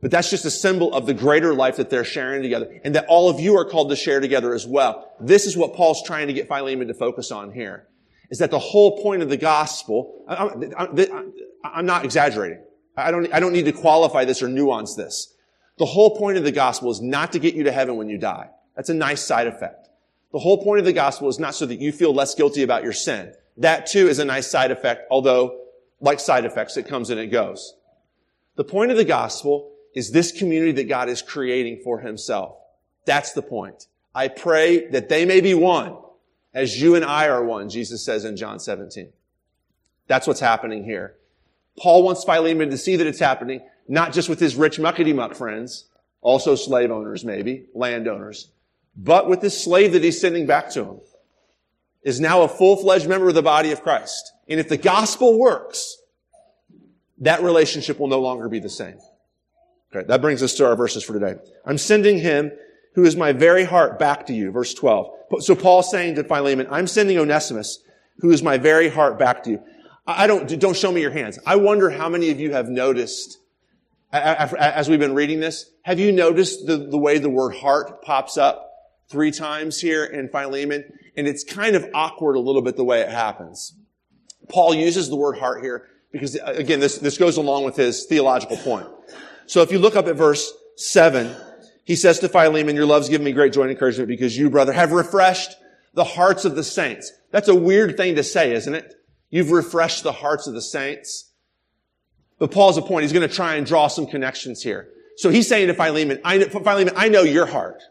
But 0.02 0.12
that's 0.12 0.30
just 0.30 0.46
a 0.46 0.52
symbol 0.52 0.94
of 0.94 1.06
the 1.06 1.14
greater 1.14 1.54
life 1.54 1.78
that 1.78 1.90
they're 1.90 2.04
sharing 2.04 2.42
together 2.42 2.80
and 2.84 2.96
that 2.96 3.06
all 3.08 3.30
of 3.30 3.40
you 3.40 3.58
are 3.58 3.66
called 3.66 3.90
to 3.90 3.96
share 3.96 4.20
together 4.20 4.54
as 4.54 4.66
well. 4.66 5.12
This 5.20 5.46
is 5.46 5.56
what 5.56 5.74
Paul's 5.74 6.04
trying 6.04 6.28
to 6.28 6.34
get 6.34 6.48
Philemon 6.48 6.88
to 6.88 6.94
focus 6.94 7.32
on 7.32 7.52
here 7.52 7.88
is 8.30 8.40
that 8.40 8.52
the 8.52 8.60
whole 8.60 9.02
point 9.02 9.22
of 9.22 9.30
the 9.30 9.38
gospel, 9.38 10.26
I'm 10.28 11.86
not 11.86 12.06
exaggerating. 12.06 12.64
I 12.98 13.12
don't, 13.12 13.32
I 13.34 13.40
don't 13.40 13.54
need 13.54 13.66
to 13.66 13.72
qualify 13.72 14.26
this 14.26 14.42
or 14.42 14.48
nuance 14.48 14.96
this. 14.96 15.34
The 15.78 15.86
whole 15.86 16.18
point 16.18 16.38
of 16.38 16.44
the 16.44 16.52
gospel 16.52 16.90
is 16.92 17.02
not 17.02 17.34
to 17.34 17.40
get 17.40 17.56
you 17.56 17.64
to 17.64 17.72
heaven 17.72 17.98
when 17.98 18.10
you 18.10 18.18
die. 18.18 18.50
That's 18.76 18.90
a 18.90 18.94
nice 18.94 19.22
side 19.22 19.48
effect. 19.48 19.90
The 20.32 20.40
whole 20.40 20.64
point 20.64 20.80
of 20.80 20.86
the 20.86 20.94
gospel 20.94 21.30
is 21.30 21.40
not 21.40 21.56
so 21.56 21.66
that 21.66 21.80
you 21.80 21.92
feel 21.92 22.14
less 22.14 22.36
guilty 22.36 22.64
about 22.64 22.84
your 22.84 22.94
sin. 22.94 23.34
That 23.58 23.86
too 23.86 24.08
is 24.08 24.20
a 24.20 24.26
nice 24.26 24.48
side 24.48 24.72
effect, 24.72 25.08
although 25.10 25.62
like 26.02 26.20
side 26.20 26.46
effects, 26.46 26.78
it 26.78 26.88
comes 26.88 27.10
and 27.10 27.20
it 27.20 27.28
goes. 27.28 27.74
The 28.56 28.64
point 28.64 28.92
of 28.92 28.98
the 28.98 29.06
gospel 29.06 29.72
is 29.94 30.12
this 30.12 30.32
community 30.32 30.74
that 30.74 30.90
God 30.90 31.10
is 31.10 31.22
creating 31.22 31.82
for 31.84 32.00
himself. 32.00 32.58
That's 33.06 33.34
the 33.34 33.42
point. 33.42 33.88
I 34.14 34.28
pray 34.28 34.88
that 34.90 35.10
they 35.10 35.26
may 35.26 35.42
be 35.42 35.54
one 35.54 35.98
as 36.56 36.82
you 36.82 36.96
and 36.96 37.06
I 37.06 37.28
are 37.28 37.44
one, 37.44 37.70
Jesus 37.70 38.04
says 38.04 38.26
in 38.26 38.38
John 38.38 38.60
17. 38.60 39.12
That's 40.08 40.26
what's 40.26 40.40
happening 40.40 40.86
here. 40.86 41.16
Paul 41.78 42.04
wants 42.04 42.24
Philemon 42.24 42.70
to 42.70 42.78
see 42.78 42.96
that 42.96 43.06
it's 43.06 43.20
happening, 43.20 43.62
not 43.88 44.14
just 44.14 44.30
with 44.30 44.40
his 44.40 44.56
rich 44.56 44.78
muckety 44.78 45.14
muck 45.14 45.36
friends, 45.36 45.86
also 46.22 46.56
slave 46.56 46.90
owners 46.90 47.26
maybe, 47.26 47.66
landowners, 47.76 48.50
but 48.96 49.30
with 49.30 49.42
this 49.42 49.62
slave 49.62 49.92
that 49.92 50.04
he's 50.04 50.20
sending 50.20 50.48
back 50.48 50.72
to 50.72 50.84
him, 50.84 51.00
is 52.04 52.22
now 52.22 52.44
a 52.44 52.48
full-fledged 52.48 53.10
member 53.10 53.28
of 53.28 53.36
the 53.36 53.42
body 53.42 53.72
of 53.72 53.82
Christ. 53.82 54.32
And 54.48 54.60
if 54.60 54.70
the 54.70 54.78
gospel 54.78 55.38
works, 55.38 55.98
that 57.18 57.44
relationship 57.44 58.00
will 58.00 58.08
no 58.08 58.22
longer 58.22 58.48
be 58.48 58.60
the 58.60 58.70
same. 58.70 58.98
Okay, 59.94 60.06
that 60.08 60.22
brings 60.22 60.42
us 60.42 60.54
to 60.56 60.66
our 60.66 60.76
verses 60.76 61.04
for 61.04 61.14
today. 61.14 61.36
I'm 61.66 61.78
sending 61.78 62.20
him 62.20 62.52
who 62.96 63.04
is 63.04 63.16
my 63.16 63.34
very 63.34 63.66
heart 63.66 64.00
back 64.00 64.26
to 64.28 64.34
you. 64.34 64.52
Verse 64.52 64.74
12. 64.74 65.10
So 65.40 65.54
Paul's 65.56 65.92
saying 65.92 66.16
to 66.16 66.24
Philemon, 66.24 66.68
I'm 66.72 66.88
sending 66.88 67.18
Onesimus, 67.18 67.80
who 68.20 68.32
is 68.32 68.42
my 68.42 68.58
very 68.58 68.90
heart 68.90 69.20
back 69.20 69.44
to 69.44 69.52
you. 69.52 69.64
I 70.08 70.28
don't, 70.28 70.60
don't 70.60 70.76
show 70.76 70.92
me 70.92 71.02
your 71.02 71.12
hands. 71.12 71.38
I 71.46 71.58
wonder 71.58 71.90
how 71.90 72.10
many 72.10 72.30
of 72.30 72.40
you 72.40 72.54
have 72.54 72.70
noticed, 72.70 73.38
as 74.14 74.88
we've 74.88 75.00
been 75.00 75.16
reading 75.16 75.40
this, 75.40 75.70
have 75.84 76.00
you 76.00 76.12
noticed 76.12 76.66
the, 76.68 76.78
the 76.78 76.98
way 76.98 77.18
the 77.18 77.30
word 77.30 77.56
heart 77.56 78.02
pops 78.02 78.38
up 78.38 78.72
three 79.10 79.32
times 79.32 79.82
here 79.82 80.06
in 80.06 80.30
Philemon? 80.30 80.86
And 81.18 81.28
it's 81.28 81.44
kind 81.44 81.76
of 81.76 81.90
awkward 81.94 82.36
a 82.36 82.40
little 82.40 82.62
bit 82.62 82.78
the 82.78 82.84
way 82.84 83.02
it 83.02 83.10
happens. 83.10 83.74
Paul 84.48 84.74
uses 84.74 85.10
the 85.10 85.16
word 85.16 85.38
heart 85.38 85.64
here 85.64 85.88
because, 86.12 86.38
uh, 86.38 86.54
again, 86.56 86.80
this, 86.80 87.00
this 87.00 87.18
goes 87.18 87.38
along 87.38 87.66
with 87.66 87.76
his 87.76 88.06
theological 88.06 88.58
point. 88.58 88.88
So 89.48 89.62
if 89.64 89.72
you 89.72 89.80
look 89.80 89.96
up 89.96 90.08
at 90.08 90.16
verse 90.16 90.54
7, 90.78 91.36
he 91.86 91.96
says 91.96 92.20
to 92.20 92.30
Philemon, 92.30 92.76
your 92.76 92.88
love's 92.88 93.10
given 93.10 93.24
me 93.24 93.32
great 93.32 93.54
joy 93.54 93.62
and 93.62 93.72
encouragement 93.72 94.10
because 94.10 94.38
you, 94.38 94.50
brother, 94.50 94.74
have 94.74 94.92
refreshed 94.92 95.56
the 95.94 96.04
hearts 96.04 96.44
of 96.44 96.56
the 96.56 96.64
saints. 96.64 97.14
That's 97.32 97.48
a 97.48 97.56
weird 97.56 97.96
thing 97.96 98.16
to 98.16 98.24
say, 98.24 98.54
isn't 98.54 98.74
it? 98.74 98.96
You've 99.30 99.52
refreshed 99.52 100.04
the 100.04 100.12
hearts 100.12 100.48
of 100.48 100.56
the 100.56 100.62
saints. 100.62 101.32
But 102.40 102.52
Paul's 102.52 102.78
a 102.78 102.82
point. 102.82 103.04
He's 103.04 103.14
going 103.14 103.28
to 103.28 103.34
try 103.34 103.56
and 103.56 103.66
draw 103.66 103.88
some 103.88 104.08
connections 104.08 104.62
here. 104.62 104.90
So 105.18 105.30
he's 105.30 105.48
saying 105.48 105.68
to 105.68 105.74
Philemon, 105.74 106.20
I 106.26 106.44
Philemon, 106.44 106.94
I 106.98 107.08
know 107.08 107.22
your 107.22 107.46
heart. 107.46 107.82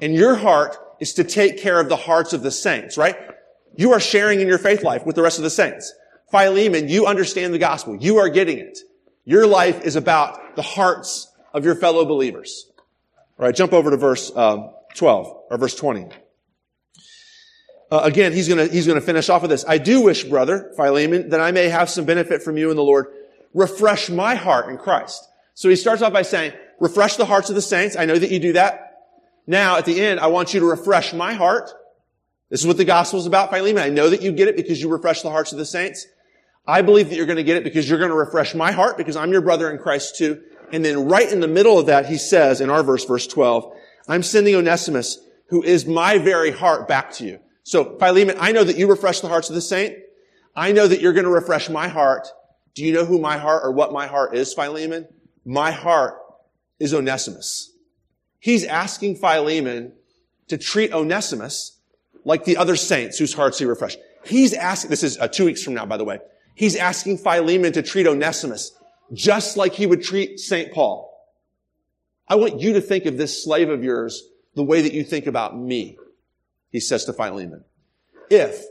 And 0.00 0.12
your 0.14 0.34
heart 0.34 0.76
is 1.00 1.14
to 1.14 1.24
take 1.24 1.58
care 1.58 1.80
of 1.80 1.88
the 1.88 1.96
hearts 1.96 2.32
of 2.32 2.42
the 2.42 2.50
saints, 2.50 2.98
right? 2.98 3.16
You 3.76 3.92
are 3.92 4.00
sharing 4.00 4.40
in 4.40 4.48
your 4.48 4.58
faith 4.58 4.82
life 4.82 5.06
with 5.06 5.16
the 5.16 5.22
rest 5.22 5.38
of 5.38 5.44
the 5.44 5.50
saints. 5.50 5.92
Philemon, 6.30 6.88
you 6.88 7.06
understand 7.06 7.54
the 7.54 7.58
gospel. 7.58 7.96
You 7.96 8.18
are 8.18 8.28
getting 8.28 8.58
it. 8.58 8.78
Your 9.24 9.46
life 9.46 9.84
is 9.84 9.96
about 9.96 10.56
the 10.56 10.62
hearts 10.62 11.32
of 11.54 11.64
your 11.64 11.76
fellow 11.76 12.04
believers. 12.04 12.70
All 13.38 13.44
right, 13.44 13.54
jump 13.54 13.74
over 13.74 13.90
to 13.90 13.96
verse 13.96 14.34
um, 14.34 14.70
12 14.94 15.42
or 15.50 15.58
verse 15.58 15.74
20. 15.74 16.08
Uh, 17.90 18.00
again, 18.02 18.32
he's 18.32 18.48
gonna, 18.48 18.66
he's 18.66 18.86
gonna 18.86 19.00
finish 19.00 19.28
off 19.28 19.42
with 19.42 19.50
this. 19.50 19.64
I 19.68 19.78
do 19.78 20.00
wish, 20.00 20.24
brother, 20.24 20.72
Philemon, 20.76 21.28
that 21.28 21.40
I 21.40 21.52
may 21.52 21.68
have 21.68 21.90
some 21.90 22.04
benefit 22.06 22.42
from 22.42 22.56
you 22.56 22.70
in 22.70 22.76
the 22.76 22.82
Lord. 22.82 23.06
Refresh 23.52 24.08
my 24.08 24.34
heart 24.34 24.70
in 24.70 24.78
Christ. 24.78 25.28
So 25.54 25.68
he 25.68 25.76
starts 25.76 26.02
off 26.02 26.12
by 26.12 26.22
saying, 26.22 26.52
refresh 26.80 27.16
the 27.16 27.26
hearts 27.26 27.48
of 27.48 27.54
the 27.54 27.62
saints. 27.62 27.96
I 27.96 28.06
know 28.06 28.18
that 28.18 28.30
you 28.30 28.38
do 28.38 28.54
that. 28.54 28.86
Now, 29.46 29.76
at 29.76 29.84
the 29.84 30.00
end, 30.00 30.18
I 30.18 30.26
want 30.26 30.54
you 30.54 30.60
to 30.60 30.66
refresh 30.66 31.12
my 31.12 31.34
heart. 31.34 31.70
This 32.50 32.60
is 32.60 32.66
what 32.66 32.76
the 32.76 32.84
gospel 32.84 33.20
is 33.20 33.26
about, 33.26 33.50
Philemon. 33.50 33.82
I 33.82 33.88
know 33.90 34.10
that 34.10 34.22
you 34.22 34.32
get 34.32 34.48
it 34.48 34.56
because 34.56 34.80
you 34.80 34.88
refresh 34.88 35.22
the 35.22 35.30
hearts 35.30 35.52
of 35.52 35.58
the 35.58 35.66
saints. 35.66 36.06
I 36.66 36.82
believe 36.82 37.10
that 37.10 37.16
you're 37.16 37.26
going 37.26 37.36
to 37.36 37.44
get 37.44 37.56
it 37.56 37.64
because 37.64 37.88
you're 37.88 37.98
going 37.98 38.10
to 38.10 38.16
refresh 38.16 38.54
my 38.54 38.72
heart 38.72 38.96
because 38.96 39.14
I'm 39.14 39.30
your 39.30 39.40
brother 39.40 39.70
in 39.70 39.78
Christ 39.78 40.16
too. 40.16 40.42
And 40.72 40.84
then 40.84 41.08
right 41.08 41.30
in 41.30 41.40
the 41.40 41.48
middle 41.48 41.78
of 41.78 41.86
that, 41.86 42.06
he 42.06 42.18
says 42.18 42.60
in 42.60 42.70
our 42.70 42.82
verse, 42.82 43.04
verse 43.04 43.26
12, 43.26 43.72
I'm 44.08 44.22
sending 44.22 44.54
Onesimus, 44.54 45.18
who 45.48 45.62
is 45.62 45.86
my 45.86 46.18
very 46.18 46.50
heart 46.50 46.88
back 46.88 47.12
to 47.14 47.24
you. 47.24 47.40
So 47.62 47.96
Philemon, 47.98 48.36
I 48.38 48.52
know 48.52 48.64
that 48.64 48.76
you 48.76 48.88
refresh 48.88 49.20
the 49.20 49.28
hearts 49.28 49.48
of 49.48 49.54
the 49.54 49.60
saint. 49.60 49.96
I 50.54 50.72
know 50.72 50.86
that 50.86 51.00
you're 51.00 51.12
going 51.12 51.24
to 51.24 51.30
refresh 51.30 51.68
my 51.68 51.88
heart. 51.88 52.28
Do 52.74 52.84
you 52.84 52.92
know 52.92 53.04
who 53.04 53.18
my 53.18 53.38
heart 53.38 53.62
or 53.64 53.72
what 53.72 53.92
my 53.92 54.06
heart 54.06 54.36
is, 54.36 54.54
Philemon? 54.54 55.08
My 55.44 55.70
heart 55.70 56.14
is 56.78 56.94
Onesimus. 56.94 57.72
He's 58.38 58.64
asking 58.64 59.16
Philemon 59.16 59.92
to 60.48 60.58
treat 60.58 60.92
Onesimus 60.92 61.78
like 62.24 62.44
the 62.44 62.56
other 62.56 62.76
saints 62.76 63.18
whose 63.18 63.34
hearts 63.34 63.58
he 63.58 63.64
refreshed. 63.64 63.98
He's 64.24 64.52
asking, 64.52 64.90
this 64.90 65.02
is 65.02 65.18
uh, 65.18 65.28
two 65.28 65.44
weeks 65.44 65.62
from 65.62 65.74
now, 65.74 65.86
by 65.86 65.96
the 65.96 66.04
way. 66.04 66.18
He's 66.54 66.76
asking 66.76 67.18
Philemon 67.18 67.72
to 67.72 67.82
treat 67.82 68.06
Onesimus 68.06 68.72
just 69.12 69.56
like 69.56 69.74
he 69.74 69.86
would 69.86 70.02
treat 70.02 70.40
St. 70.40 70.72
Paul. 70.72 71.12
I 72.28 72.34
want 72.34 72.60
you 72.60 72.72
to 72.74 72.80
think 72.80 73.06
of 73.06 73.16
this 73.16 73.42
slave 73.42 73.68
of 73.68 73.84
yours 73.84 74.28
the 74.54 74.62
way 74.62 74.82
that 74.82 74.92
you 74.92 75.04
think 75.04 75.26
about 75.26 75.56
me, 75.56 75.98
he 76.72 76.80
says 76.80 77.04
to 77.04 77.12
Philemon. 77.12 77.64
If, 78.30 78.64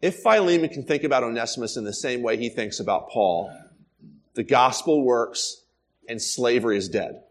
if 0.00 0.20
Philemon 0.22 0.70
can 0.70 0.84
think 0.84 1.02
about 1.02 1.24
Onesimus 1.24 1.76
in 1.76 1.84
the 1.84 1.92
same 1.92 2.22
way 2.22 2.36
he 2.36 2.48
thinks 2.48 2.80
about 2.80 3.10
Paul, 3.10 3.52
the 4.34 4.44
gospel 4.44 5.02
works 5.02 5.62
and 6.08 6.22
slavery 6.22 6.78
is 6.78 6.88
dead. 6.88 7.22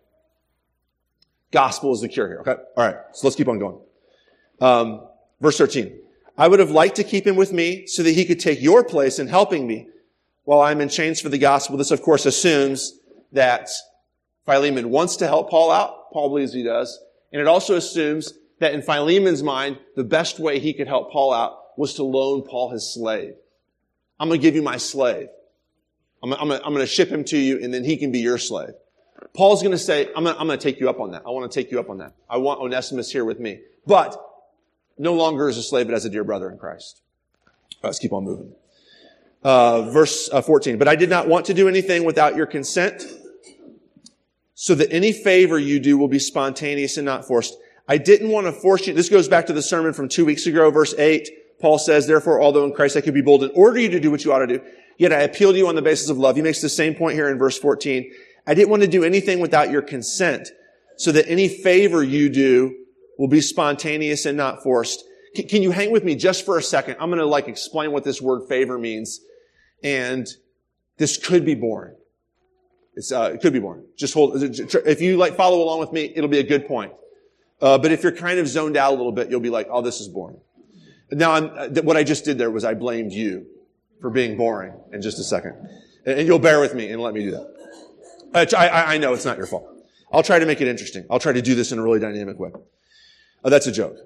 Gospel 1.51 1.93
is 1.93 2.01
the 2.01 2.09
cure 2.09 2.27
here. 2.27 2.39
Okay. 2.41 2.61
All 2.75 2.85
right. 2.85 2.97
So 3.13 3.25
let's 3.25 3.37
keep 3.37 3.47
on 3.47 3.57
going. 3.57 3.79
Um, 4.59 5.07
verse 5.39 5.57
13. 5.57 5.97
I 6.37 6.47
would 6.47 6.59
have 6.59 6.71
liked 6.71 6.97
to 6.97 7.03
keep 7.03 7.25
him 7.25 7.35
with 7.35 7.53
me 7.53 7.87
so 7.87 8.03
that 8.03 8.11
he 8.11 8.25
could 8.25 8.39
take 8.39 8.61
your 8.61 8.83
place 8.83 9.17
in 9.17 9.27
helping 9.27 9.65
me 9.65 9.87
while 10.47 10.61
I'm 10.61 10.79
in 10.79 10.87
chains 10.87 11.19
for 11.19 11.27
the 11.27 11.37
gospel. 11.37 11.75
This, 11.75 11.91
of 11.91 12.01
course, 12.01 12.25
assumes 12.25 12.97
that 13.33 13.69
Philemon 14.45 14.89
wants 14.89 15.17
to 15.17 15.27
help 15.27 15.49
Paul 15.49 15.71
out. 15.71 16.09
Paul 16.13 16.29
believes 16.29 16.53
he 16.53 16.63
does. 16.63 16.97
And 17.33 17.41
it 17.41 17.49
also 17.49 17.75
assumes 17.75 18.31
that 18.59 18.73
in 18.73 18.81
Philemon's 18.81 19.43
mind, 19.43 19.77
the 19.97 20.05
best 20.05 20.39
way 20.39 20.59
he 20.59 20.73
could 20.73 20.87
help 20.87 21.11
Paul 21.11 21.33
out 21.33 21.77
was 21.77 21.95
to 21.95 22.03
loan 22.03 22.43
Paul 22.43 22.69
his 22.69 22.93
slave. 22.93 23.33
I'm 24.21 24.29
going 24.29 24.39
to 24.39 24.41
give 24.41 24.55
you 24.55 24.61
my 24.61 24.77
slave. 24.77 25.27
I'm, 26.23 26.31
I'm, 26.31 26.49
I'm 26.49 26.73
going 26.73 26.77
to 26.77 26.85
ship 26.85 27.09
him 27.09 27.25
to 27.25 27.37
you 27.37 27.61
and 27.61 27.73
then 27.73 27.83
he 27.83 27.97
can 27.97 28.13
be 28.13 28.19
your 28.19 28.37
slave. 28.37 28.71
Paul's 29.33 29.61
going 29.61 29.73
to 29.73 29.77
say, 29.77 30.07
I'm 30.15 30.23
going, 30.23 30.33
to, 30.33 30.39
I'm 30.39 30.47
going 30.47 30.57
to 30.57 30.63
take 30.63 30.79
you 30.79 30.89
up 30.89 31.01
on 31.01 31.11
that. 31.11 31.23
I 31.27 31.29
want 31.31 31.51
to 31.51 31.61
take 31.61 31.71
you 31.71 31.79
up 31.81 31.89
on 31.89 31.97
that. 31.97 32.13
I 32.29 32.37
want 32.37 32.61
Onesimus 32.61 33.11
here 33.11 33.25
with 33.25 33.41
me. 33.41 33.59
But 33.85 34.15
no 34.97 35.13
longer 35.13 35.49
as 35.49 35.57
a 35.57 35.63
slave, 35.63 35.87
but 35.87 35.93
as 35.93 36.05
a 36.05 36.09
dear 36.09 36.23
brother 36.23 36.49
in 36.49 36.57
Christ. 36.57 37.01
Let's 37.83 37.99
keep 37.99 38.13
on 38.13 38.23
moving 38.23 38.53
uh, 39.44 39.84
verse 39.84 40.29
uh, 40.32 40.41
14. 40.41 40.77
But 40.77 40.88
I 40.88 40.96
did 40.96 41.10
not 41.10 41.27
want 41.27 41.46
to 41.48 41.53
do 41.53 41.67
anything 41.67 42.03
without 42.03 42.36
your 42.36 42.46
consent, 42.46 43.03
so 44.53 44.74
that 44.75 44.91
any 44.91 45.12
favor 45.12 45.60
you 45.60 45.79
do 45.79 45.98
will 45.98 46.08
be 46.08 46.20
spontaneous 46.20 46.98
and 46.98 47.06
not 47.06 47.25
forced. 47.25 47.56
I 47.88 47.98
didn't 47.98 48.29
want 48.29 48.48
to 48.48 48.51
force 48.51 48.88
you. 48.88 48.94
This 48.94 49.10
goes 49.10 49.27
back 49.27 49.46
to 49.48 49.53
the 49.53 49.62
sermon 49.62 49.94
from 49.94 50.10
two 50.10 50.25
weeks 50.25 50.46
ago, 50.46 50.70
verse 50.72 50.94
8. 50.98 51.29
Paul 51.62 51.79
says, 51.79 52.06
therefore, 52.06 52.41
although 52.41 52.65
in 52.65 52.74
Christ 52.74 52.98
I 52.98 53.01
could 53.01 53.13
be 53.13 53.22
bold 53.22 53.44
and 53.44 53.51
order 53.56 53.79
you 53.79 53.89
to 53.89 54.00
do 54.00 54.12
what 54.12 54.25
you 54.25 54.34
ought 54.34 54.39
to 54.39 54.48
do, 54.48 54.62
yet 54.98 55.13
I 55.13 55.22
appeal 55.22 55.51
to 55.51 55.58
you 55.58 55.67
on 55.67 55.75
the 55.75 55.82
basis 55.82 56.10
of 56.10 56.17
love. 56.17 56.36
He 56.36 56.41
makes 56.41 56.62
the 56.62 56.70
same 56.70 56.96
point 56.96 57.15
here 57.15 57.29
in 57.29 57.38
verse 57.38 57.58
14. 57.58 58.12
I 58.46 58.53
didn't 58.53 58.70
want 58.70 58.84
to 58.84 58.88
do 58.88 59.03
anything 59.03 59.39
without 59.39 59.72
your 59.72 59.82
consent, 59.82 60.50
so 60.98 61.12
that 61.12 61.29
any 61.29 61.48
favor 61.48 62.03
you 62.03 62.29
do 62.29 62.75
will 63.17 63.27
be 63.27 63.41
spontaneous 63.41 64.25
and 64.25 64.38
not 64.38 64.63
forced. 64.63 65.03
Can 65.36 65.62
you 65.62 65.72
hang 65.72 65.91
with 65.91 66.03
me 66.03 66.15
just 66.15 66.46
for 66.46 66.58
a 66.58 66.63
second? 66.63 66.98
I'm 67.00 67.10
going 67.10 67.20
to 67.20 67.25
like 67.25 67.48
explain 67.48 67.91
what 67.91 68.03
this 68.03 68.22
word 68.22 68.48
favor 68.48 68.77
means. 68.77 69.20
And 69.84 70.27
this 70.98 71.17
could 71.17 71.46
be 71.46 71.55
boring. 71.55 71.96
It's, 72.96 73.12
uh, 73.12 73.31
it 73.34 73.41
could 73.41 73.53
be 73.53 73.60
boring. 73.60 73.84
Just 73.96 74.13
hold, 74.13 74.41
if 74.41 75.01
you 75.01 75.17
like 75.17 75.36
follow 75.36 75.62
along 75.62 75.79
with 75.79 75.91
me, 75.91 76.12
it'll 76.15 76.29
be 76.29 76.39
a 76.39 76.43
good 76.43 76.67
point. 76.67 76.93
Uh, 77.62 77.77
but 77.77 77.91
if 77.91 78.03
you're 78.03 78.12
kind 78.12 78.39
of 78.39 78.48
zoned 78.48 78.77
out 78.77 78.93
a 78.93 78.96
little 78.96 79.12
bit, 79.12 79.29
you'll 79.29 79.39
be 79.39 79.50
like, 79.50 79.67
oh, 79.69 79.81
this 79.81 80.01
is 80.01 80.07
boring. 80.07 80.39
Now, 81.12 81.34
uh, 81.34 81.69
what 81.84 81.96
I 81.96 82.03
just 82.03 82.25
did 82.25 82.38
there 82.38 82.51
was 82.51 82.65
I 82.65 82.74
blamed 82.74 83.12
you 83.13 83.46
for 84.01 84.10
being 84.10 84.38
boring 84.38 84.74
in 84.91 85.01
just 85.01 85.19
a 85.19 85.24
second. 85.24 85.55
And 86.05 86.27
you'll 86.27 86.39
bear 86.39 86.60
with 86.60 86.74
me 86.74 86.89
and 86.91 87.01
let 87.01 87.13
me 87.13 87.24
do 87.24 87.31
that. 87.31 88.53
I, 88.57 88.96
I 88.96 88.98
know 88.98 89.13
it's 89.13 89.25
not 89.25 89.38
your 89.38 89.48
fault. 89.48 89.67
I'll 90.12 90.24
try 90.24 90.39
to 90.39 90.46
make 90.46 90.62
it 90.62 90.67
interesting. 90.67 91.05
I'll 91.10 91.19
try 91.19 91.34
to 91.34 91.41
do 91.41 91.55
this 91.55 91.72
in 91.72 91.79
a 91.79 91.84
really 91.84 92.00
dynamic 92.00 92.39
way. 92.39 92.51
Oh, 93.43 93.50
that's 93.50 93.67
a 93.67 93.72
joke. 93.72 93.98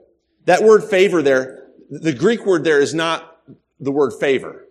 That 0.46 0.64
word 0.64 0.84
favor 0.84 1.22
there, 1.22 1.68
the 1.90 2.14
Greek 2.14 2.46
word 2.46 2.64
there 2.64 2.80
is 2.80 2.94
not 2.94 3.42
the 3.80 3.92
word 3.92 4.14
favor. 4.20 4.68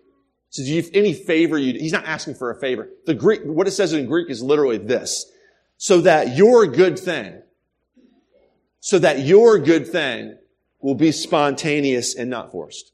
So 0.51 0.63
do 0.63 0.69
you 0.69 0.83
any 0.93 1.13
favor 1.13 1.57
you, 1.57 1.79
he's 1.79 1.93
not 1.93 2.05
asking 2.05 2.35
for 2.35 2.51
a 2.51 2.59
favor. 2.59 2.89
The 3.05 3.13
Greek, 3.13 3.41
what 3.45 3.67
it 3.67 3.71
says 3.71 3.93
in 3.93 4.05
Greek 4.05 4.29
is 4.29 4.43
literally 4.43 4.77
this. 4.77 5.25
So 5.77 6.01
that 6.01 6.35
your 6.35 6.67
good 6.67 6.99
thing, 6.99 7.41
so 8.81 8.99
that 8.99 9.21
your 9.21 9.57
good 9.57 9.87
thing 9.87 10.37
will 10.81 10.95
be 10.95 11.13
spontaneous 11.13 12.15
and 12.15 12.29
not 12.29 12.51
forced. 12.51 12.91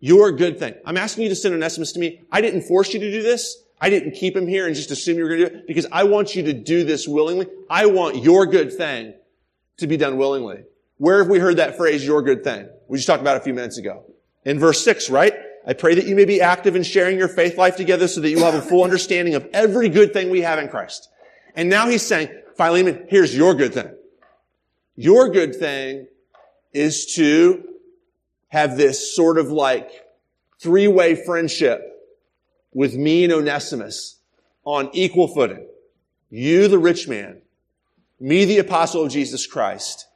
Your 0.00 0.32
good 0.32 0.58
thing. 0.58 0.74
I'm 0.86 0.96
asking 0.96 1.24
you 1.24 1.28
to 1.28 1.36
send 1.36 1.54
Onesimus 1.54 1.92
to 1.92 2.00
me. 2.00 2.22
I 2.32 2.40
didn't 2.40 2.62
force 2.62 2.94
you 2.94 3.00
to 3.00 3.10
do 3.10 3.22
this. 3.22 3.62
I 3.78 3.90
didn't 3.90 4.12
keep 4.12 4.34
him 4.34 4.46
here 4.46 4.66
and 4.66 4.74
just 4.74 4.90
assume 4.90 5.18
you 5.18 5.24
were 5.24 5.28
going 5.28 5.40
to 5.40 5.50
do 5.50 5.56
it 5.56 5.66
because 5.66 5.86
I 5.92 6.04
want 6.04 6.34
you 6.34 6.42
to 6.44 6.54
do 6.54 6.84
this 6.84 7.06
willingly. 7.06 7.46
I 7.68 7.86
want 7.86 8.16
your 8.16 8.46
good 8.46 8.72
thing 8.72 9.12
to 9.76 9.86
be 9.86 9.98
done 9.98 10.16
willingly. 10.16 10.64
Where 10.96 11.18
have 11.18 11.28
we 11.28 11.38
heard 11.38 11.58
that 11.58 11.76
phrase, 11.76 12.04
your 12.04 12.22
good 12.22 12.42
thing? 12.42 12.68
We 12.88 12.96
just 12.96 13.06
talked 13.06 13.20
about 13.20 13.36
a 13.36 13.40
few 13.40 13.52
minutes 13.52 13.76
ago. 13.76 14.04
In 14.44 14.58
verse 14.58 14.82
6, 14.82 15.10
right? 15.10 15.34
I 15.66 15.74
pray 15.74 15.94
that 15.94 16.06
you 16.06 16.16
may 16.16 16.24
be 16.24 16.40
active 16.40 16.74
in 16.74 16.82
sharing 16.82 17.18
your 17.18 17.28
faith 17.28 17.58
life 17.58 17.76
together 17.76 18.08
so 18.08 18.20
that 18.20 18.30
you 18.30 18.38
have 18.38 18.54
a 18.54 18.62
full 18.62 18.82
understanding 18.82 19.34
of 19.34 19.46
every 19.52 19.88
good 19.88 20.12
thing 20.12 20.30
we 20.30 20.40
have 20.40 20.58
in 20.58 20.68
Christ. 20.68 21.08
And 21.54 21.68
now 21.68 21.88
he's 21.88 22.06
saying, 22.06 22.30
Philemon, 22.56 23.06
here's 23.08 23.36
your 23.36 23.54
good 23.54 23.74
thing. 23.74 23.90
Your 24.96 25.28
good 25.28 25.54
thing 25.54 26.06
is 26.72 27.14
to 27.14 27.64
have 28.48 28.76
this 28.76 29.14
sort 29.14 29.38
of 29.38 29.50
like 29.50 29.90
three-way 30.60 31.14
friendship 31.24 31.82
with 32.72 32.94
me 32.94 33.24
and 33.24 33.32
Onesimus 33.32 34.18
on 34.64 34.90
equal 34.92 35.28
footing. 35.28 35.66
You, 36.30 36.68
the 36.68 36.78
rich 36.78 37.08
man, 37.08 37.42
me, 38.18 38.44
the 38.44 38.58
apostle 38.58 39.04
of 39.04 39.10
Jesus 39.10 39.46
Christ, 39.46 40.06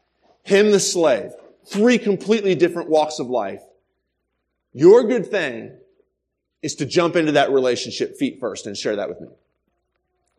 him, 0.43 0.71
the 0.71 0.81
slave, 0.81 1.33
three 1.67 1.99
completely 1.99 2.55
different 2.55 2.89
walks 2.89 3.19
of 3.19 3.29
life. 3.29 3.63
Your 4.75 5.05
good 5.05 5.31
thing 5.31 5.73
is 6.63 6.75
to 6.77 6.87
jump 6.87 7.17
into 7.17 7.33
that 7.33 7.51
relationship 7.51 8.17
feet 8.17 8.39
first 8.41 8.67
and 8.67 8.77
share 8.77 8.97
that 8.97 9.09
with 9.09 9.21
me. 9.21 9.29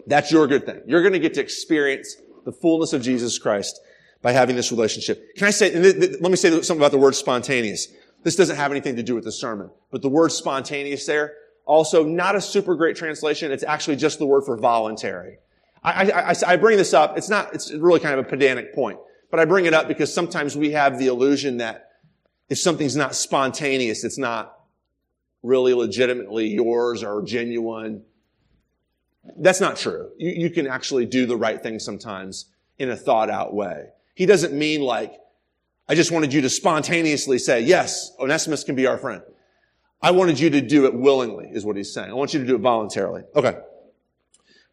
That's 0.06 0.32
your 0.32 0.46
good 0.46 0.66
thing. 0.66 0.82
You're 0.86 1.02
going 1.02 1.14
to 1.14 1.20
get 1.20 1.34
to 1.36 1.42
experience 1.42 2.18
the 2.44 2.52
fullness 2.52 2.94
of 2.94 3.02
Jesus 3.02 3.40
Christ 3.40 3.80
by 4.22 4.34
having 4.34 4.56
this 4.56 4.72
relationship. 4.72 5.36
Can 5.36 5.48
I 5.48 5.52
say, 5.52 5.74
let 5.76 6.32
me 6.32 6.36
say 6.36 6.50
something 6.50 6.78
about 6.78 6.92
the 6.92 6.98
word 6.98 7.16
spontaneous. 7.16 7.88
This 8.24 8.36
doesn't 8.36 8.56
have 8.56 8.72
anything 8.72 8.96
to 8.98 9.04
do 9.04 9.16
with 9.16 9.24
the 9.24 9.32
sermon, 9.32 9.70
but 9.92 10.02
the 10.02 10.10
word 10.10 10.32
spontaneous 10.32 11.06
there, 11.06 11.34
also 11.66 12.04
not 12.04 12.36
a 12.36 12.42
super 12.42 12.76
great 12.76 12.96
translation. 12.96 13.52
It's 13.52 13.64
actually 13.64 13.96
just 13.96 14.20
the 14.20 14.26
word 14.26 14.44
for 14.46 14.58
voluntary. 14.58 15.38
I, 15.84 16.12
I, 16.12 16.36
I, 16.48 16.56
bring 16.56 16.78
this 16.78 16.96
up. 16.96 17.18
It's 17.18 17.30
not, 17.30 17.54
it's 17.54 17.72
really 17.72 18.00
kind 18.00 18.20
of 18.20 18.26
a 18.26 18.28
pedantic 18.28 18.74
point, 18.74 18.98
but 19.30 19.40
I 19.40 19.46
bring 19.46 19.66
it 19.66 19.76
up 19.76 19.88
because 19.88 20.12
sometimes 20.12 20.58
we 20.58 20.72
have 20.72 20.98
the 20.98 21.06
illusion 21.06 21.58
that 21.58 21.92
if 22.50 22.60
something's 22.60 22.96
not 22.96 23.16
spontaneous, 23.16 24.04
it's 24.04 24.18
not 24.18 24.60
really 25.44 25.74
legitimately 25.74 26.48
yours 26.48 27.04
or 27.04 27.22
genuine. 27.24 28.04
That's 29.38 29.62
not 29.62 29.78
true. 29.78 30.12
You, 30.18 30.32
you 30.32 30.50
can 30.50 30.68
actually 30.68 31.06
do 31.06 31.26
the 31.26 31.38
right 31.38 31.62
thing 31.62 31.80
sometimes 31.80 32.46
in 32.78 32.90
a 32.90 32.96
thought 32.96 33.30
out 33.30 33.54
way. 33.54 33.88
He 34.14 34.26
doesn't 34.26 34.54
mean 34.54 34.82
like, 34.82 35.20
I 35.88 35.96
just 35.96 36.12
wanted 36.12 36.34
you 36.34 36.42
to 36.42 36.50
spontaneously 36.50 37.38
say, 37.38 37.62
yes, 37.62 38.12
Onesimus 38.20 38.64
can 38.64 38.76
be 38.76 38.88
our 38.88 38.98
friend. 38.98 39.22
I 40.02 40.12
wanted 40.12 40.40
you 40.40 40.50
to 40.52 40.62
do 40.62 40.86
it 40.86 40.94
willingly, 40.94 41.48
is 41.52 41.66
what 41.66 41.78
he's 41.78 41.94
saying. 41.94 42.10
I 42.10 42.14
want 42.14 42.34
you 42.34 42.40
to 42.40 42.46
do 42.46 42.56
it 42.56 42.62
voluntarily. 42.62 43.24
Okay. 43.36 43.58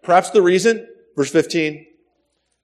Perhaps 0.03 0.31
the 0.31 0.43
reason, 0.43 0.87
verse 1.17 1.31
15, 1.31 1.87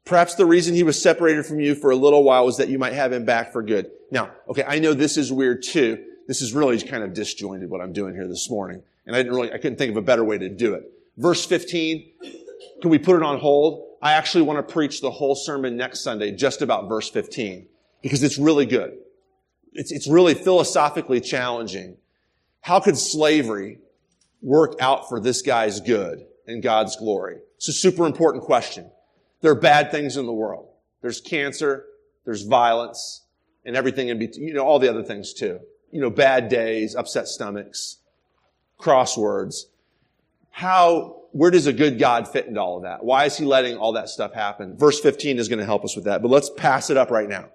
perhaps 0.09 0.35
the 0.35 0.47
reason 0.47 0.75
he 0.75 0.83
was 0.83 1.01
separated 1.01 1.47
from 1.47 1.61
you 1.61 1.75
for 1.75 1.91
a 1.91 1.97
little 1.97 2.25
while 2.25 2.45
was 2.45 2.57
that 2.57 2.69
you 2.69 2.79
might 2.79 2.95
have 2.95 3.13
him 3.13 3.25
back 3.25 3.53
for 3.53 3.63
good. 3.63 3.91
Now, 4.11 4.31
okay, 4.49 4.65
I 4.67 4.79
know 4.79 4.95
this 4.95 5.17
is 5.17 5.31
weird 5.31 5.63
too. 5.63 6.03
This 6.27 6.43
is 6.43 6.53
really 6.53 6.81
kind 6.81 7.05
of 7.05 7.13
disjointed 7.13 7.71
what 7.71 7.81
I'm 7.81 7.93
doing 7.93 8.15
here 8.15 8.27
this 8.27 8.51
morning. 8.51 8.83
And 9.07 9.15
I 9.15 9.21
didn't 9.21 9.35
really, 9.35 9.53
I 9.53 9.59
couldn't 9.59 9.77
think 9.77 9.91
of 9.91 9.97
a 9.97 10.03
better 10.03 10.25
way 10.25 10.39
to 10.39 10.49
do 10.49 10.75
it. 10.75 10.91
Verse 11.17 11.45
15, 11.45 12.11
can 12.81 12.91
we 12.91 12.99
put 12.99 13.17
it 13.17 13.23
on 13.23 13.39
hold? 13.39 13.87
I 14.01 14.13
actually 14.13 14.43
want 14.43 14.67
to 14.67 14.73
preach 14.73 15.01
the 15.01 15.11
whole 15.11 15.35
sermon 15.35 15.77
next 15.77 16.01
Sunday 16.01 16.33
just 16.33 16.63
about 16.63 16.89
verse 16.89 17.11
15 17.11 17.67
because 18.03 18.23
it's 18.23 18.39
really 18.39 18.67
good. 18.67 18.97
It's, 19.73 19.93
it's 19.93 20.09
really 20.09 20.35
philosophically 20.35 21.21
challenging. 21.21 21.97
How 22.61 22.81
could 22.81 22.97
slavery 22.97 23.79
work 24.41 24.75
out 24.81 25.09
for 25.09 25.21
this 25.21 25.43
guy's 25.43 25.81
good 25.81 26.27
and 26.47 26.63
God's 26.63 26.97
glory? 26.97 27.39
It's 27.57 27.69
a 27.69 27.73
super 27.73 28.07
important 28.07 28.45
question. 28.45 28.91
There 29.41 29.53
are 29.53 29.57
bad 29.61 29.91
things 29.91 30.17
in 30.17 30.27
the 30.27 30.33
world. 30.33 30.69
There's 31.01 31.21
cancer, 31.21 31.85
there's 32.25 32.43
violence, 32.43 33.23
and 33.65 33.77
everything 33.77 34.09
in 34.09 34.19
between, 34.19 34.49
you 34.49 34.55
know, 34.55 34.65
all 34.65 34.79
the 34.79 34.89
other 34.89 35.03
things 35.03 35.33
too. 35.33 35.61
You 35.91 36.01
know, 36.01 36.11
bad 36.11 36.49
days, 36.49 36.95
upset 36.95 37.29
stomachs, 37.29 37.99
crosswords. 38.81 39.65
How, 40.51 41.23
where 41.33 41.51
does 41.51 41.67
a 41.67 41.73
good 41.73 41.99
God 41.99 42.29
fit 42.29 42.47
into 42.47 42.61
all 42.61 42.79
of 42.79 42.83
that? 42.83 43.05
Why 43.05 43.27
is 43.27 43.37
he 43.37 43.45
letting 43.45 43.77
all 43.77 43.93
that 43.93 44.09
stuff 44.09 44.35
happen? 44.35 44.77
Verse 44.77 45.01
15 45.01 45.39
is 45.39 45.49
going 45.49 45.61
to 45.61 45.65
help 45.65 45.85
us 45.85 45.95
with 45.95 46.07
that, 46.07 46.23
but 46.23 46.31
let's 46.31 46.51
pass 46.51 46.91
it 46.91 46.97
up 46.97 47.11
right 47.11 47.29
now 47.29 47.49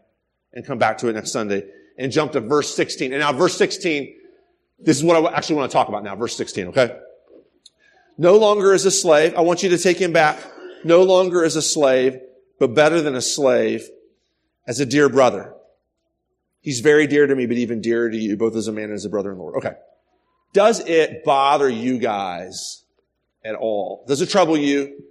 and 0.53 0.65
come 0.65 0.77
back 0.77 0.99
to 0.99 1.09
it 1.09 1.13
next 1.13 1.31
Sunday 1.31 1.65
and 1.97 2.11
jump 2.11 2.31
to 2.31 2.39
verse 2.39 2.73
16. 2.73 3.11
And 3.11 3.19
now 3.19 3.33
verse 3.33 3.57
16, 3.57 4.15
this 4.79 4.97
is 4.97 5.03
what 5.03 5.17
I 5.17 5.35
actually 5.35 5.57
want 5.57 5.71
to 5.71 5.73
talk 5.73 5.89
about 5.89 6.03
now, 6.03 6.15
verse 6.15 6.35
16, 6.35 6.67
okay? 6.69 6.97
No 8.17 8.37
longer 8.37 8.73
as 8.73 8.85
a 8.85 8.91
slave. 8.91 9.35
I 9.35 9.41
want 9.41 9.63
you 9.63 9.69
to 9.69 9.77
take 9.77 9.97
him 9.97 10.13
back. 10.13 10.39
No 10.83 11.03
longer 11.03 11.43
as 11.43 11.55
a 11.55 11.61
slave, 11.61 12.19
but 12.59 12.73
better 12.73 13.01
than 13.01 13.15
a 13.15 13.21
slave, 13.21 13.87
as 14.67 14.79
a 14.79 14.85
dear 14.85 15.09
brother. 15.09 15.53
He's 16.61 16.79
very 16.79 17.07
dear 17.07 17.27
to 17.27 17.35
me, 17.35 17.45
but 17.45 17.57
even 17.57 17.81
dearer 17.81 18.09
to 18.09 18.17
you, 18.17 18.37
both 18.37 18.55
as 18.55 18.67
a 18.67 18.71
man 18.71 18.85
and 18.85 18.93
as 18.93 19.05
a 19.05 19.09
brother 19.09 19.31
in 19.31 19.37
the 19.37 19.43
Lord. 19.43 19.57
Okay. 19.57 19.73
Does 20.53 20.79
it 20.79 21.23
bother 21.25 21.67
you 21.67 21.97
guys 21.97 22.83
at 23.43 23.55
all? 23.55 24.05
Does 24.07 24.21
it 24.21 24.29
trouble 24.29 24.55
you 24.55 25.03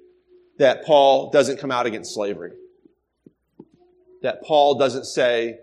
that 0.59 0.85
Paul 0.85 1.31
doesn't 1.31 1.59
come 1.59 1.71
out 1.71 1.85
against 1.85 2.15
slavery? 2.15 2.53
That 4.23 4.43
Paul 4.45 4.77
doesn't 4.79 5.05
say, 5.05 5.59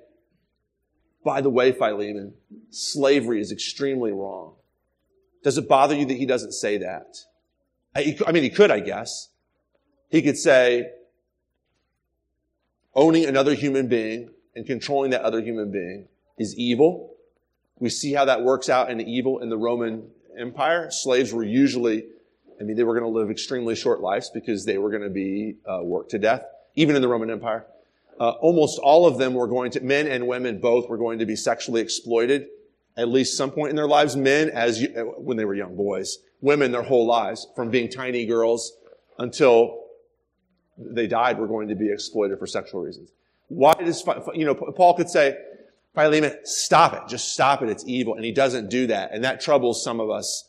by 1.23 1.41
the 1.41 1.49
way, 1.49 1.71
Philemon, 1.71 2.33
slavery 2.69 3.41
is 3.41 3.51
extremely 3.51 4.11
wrong. 4.11 4.55
Does 5.43 5.57
it 5.57 5.69
bother 5.69 5.95
you 5.95 6.05
that 6.05 6.17
he 6.17 6.25
doesn't 6.25 6.51
say 6.51 6.79
that? 6.79 7.17
I 7.95 8.31
mean, 8.31 8.43
he 8.43 8.49
could, 8.49 8.69
I 8.69 8.81
guess. 8.81 9.29
He 10.09 10.21
could 10.21 10.37
say, 10.37 10.91
owning 12.95 13.25
another 13.25 13.53
human 13.53 13.87
being 13.87 14.31
and 14.55 14.65
controlling 14.65 15.11
that 15.11 15.21
other 15.21 15.41
human 15.41 15.71
being 15.71 16.07
is 16.37 16.55
evil. 16.57 17.15
We 17.77 17.89
see 17.89 18.13
how 18.13 18.25
that 18.25 18.43
works 18.43 18.69
out 18.69 18.89
in 18.89 18.99
evil 18.99 19.39
in 19.39 19.49
the 19.49 19.57
Roman 19.57 20.09
Empire. 20.37 20.89
Slaves 20.91 21.31
were 21.31 21.43
usually, 21.43 22.05
I 22.59 22.63
mean, 22.63 22.75
they 22.75 22.83
were 22.83 22.99
going 22.99 23.11
to 23.11 23.17
live 23.19 23.29
extremely 23.29 23.75
short 23.75 24.01
lives 24.01 24.29
because 24.33 24.65
they 24.65 24.77
were 24.77 24.89
going 24.89 25.03
to 25.03 25.09
be 25.09 25.55
uh, 25.65 25.79
worked 25.83 26.11
to 26.11 26.19
death, 26.19 26.43
even 26.75 26.95
in 26.95 27.01
the 27.01 27.07
Roman 27.07 27.29
Empire. 27.29 27.65
Uh, 28.19 28.31
almost 28.31 28.79
all 28.79 29.05
of 29.05 29.17
them 29.17 29.33
were 29.33 29.47
going 29.47 29.71
to, 29.71 29.79
men 29.81 30.07
and 30.07 30.27
women 30.27 30.59
both 30.59 30.89
were 30.89 30.97
going 30.97 31.19
to 31.19 31.25
be 31.25 31.35
sexually 31.37 31.81
exploited 31.81 32.47
at 32.97 33.07
least 33.07 33.37
some 33.37 33.51
point 33.51 33.69
in 33.69 33.77
their 33.77 33.87
lives. 33.87 34.17
Men, 34.17 34.49
as 34.49 34.81
you, 34.81 34.89
when 35.17 35.37
they 35.37 35.45
were 35.45 35.55
young 35.55 35.77
boys, 35.77 36.17
women 36.41 36.73
their 36.73 36.83
whole 36.83 37.05
lives, 37.05 37.47
from 37.55 37.69
being 37.69 37.89
tiny 37.89 38.25
girls 38.25 38.73
until 39.17 39.78
they 40.79 41.07
died, 41.07 41.37
were 41.37 41.47
going 41.47 41.67
to 41.67 41.75
be 41.75 41.91
exploited 41.91 42.39
for 42.39 42.47
sexual 42.47 42.81
reasons. 42.81 43.11
Why 43.49 43.73
does, 43.73 44.07
you 44.33 44.45
know, 44.45 44.55
Paul 44.55 44.95
could 44.95 45.09
say, 45.09 45.37
Philemon, 45.95 46.37
stop 46.43 46.93
it. 46.93 47.01
Just 47.09 47.33
stop 47.33 47.61
it. 47.61 47.69
It's 47.69 47.83
evil. 47.85 48.15
And 48.15 48.23
he 48.23 48.31
doesn't 48.31 48.69
do 48.69 48.87
that. 48.87 49.11
And 49.11 49.23
that 49.23 49.41
troubles 49.41 49.83
some 49.83 49.99
of 49.99 50.09
us 50.09 50.47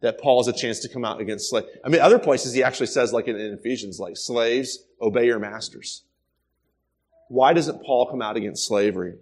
that 0.00 0.20
Paul 0.20 0.44
has 0.44 0.48
a 0.48 0.58
chance 0.58 0.80
to 0.80 0.88
come 0.88 1.04
out 1.04 1.20
against 1.20 1.48
slaves. 1.48 1.66
I 1.84 1.88
mean, 1.88 2.00
other 2.00 2.18
places 2.18 2.52
he 2.52 2.62
actually 2.62 2.88
says, 2.88 3.12
like 3.12 3.26
in, 3.26 3.36
in 3.36 3.54
Ephesians, 3.54 3.98
like, 3.98 4.16
slaves, 4.16 4.80
obey 5.00 5.26
your 5.26 5.38
masters. 5.38 6.02
Why 7.28 7.54
doesn't 7.54 7.84
Paul 7.84 8.10
come 8.10 8.20
out 8.20 8.36
against 8.36 8.66
slavery? 8.66 9.14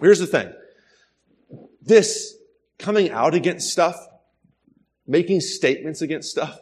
Here's 0.00 0.18
the 0.18 0.26
thing. 0.26 0.52
This 1.80 2.34
coming 2.78 3.10
out 3.10 3.34
against 3.34 3.70
stuff, 3.70 3.96
making 5.06 5.40
statements 5.40 6.02
against 6.02 6.30
stuff, 6.30 6.58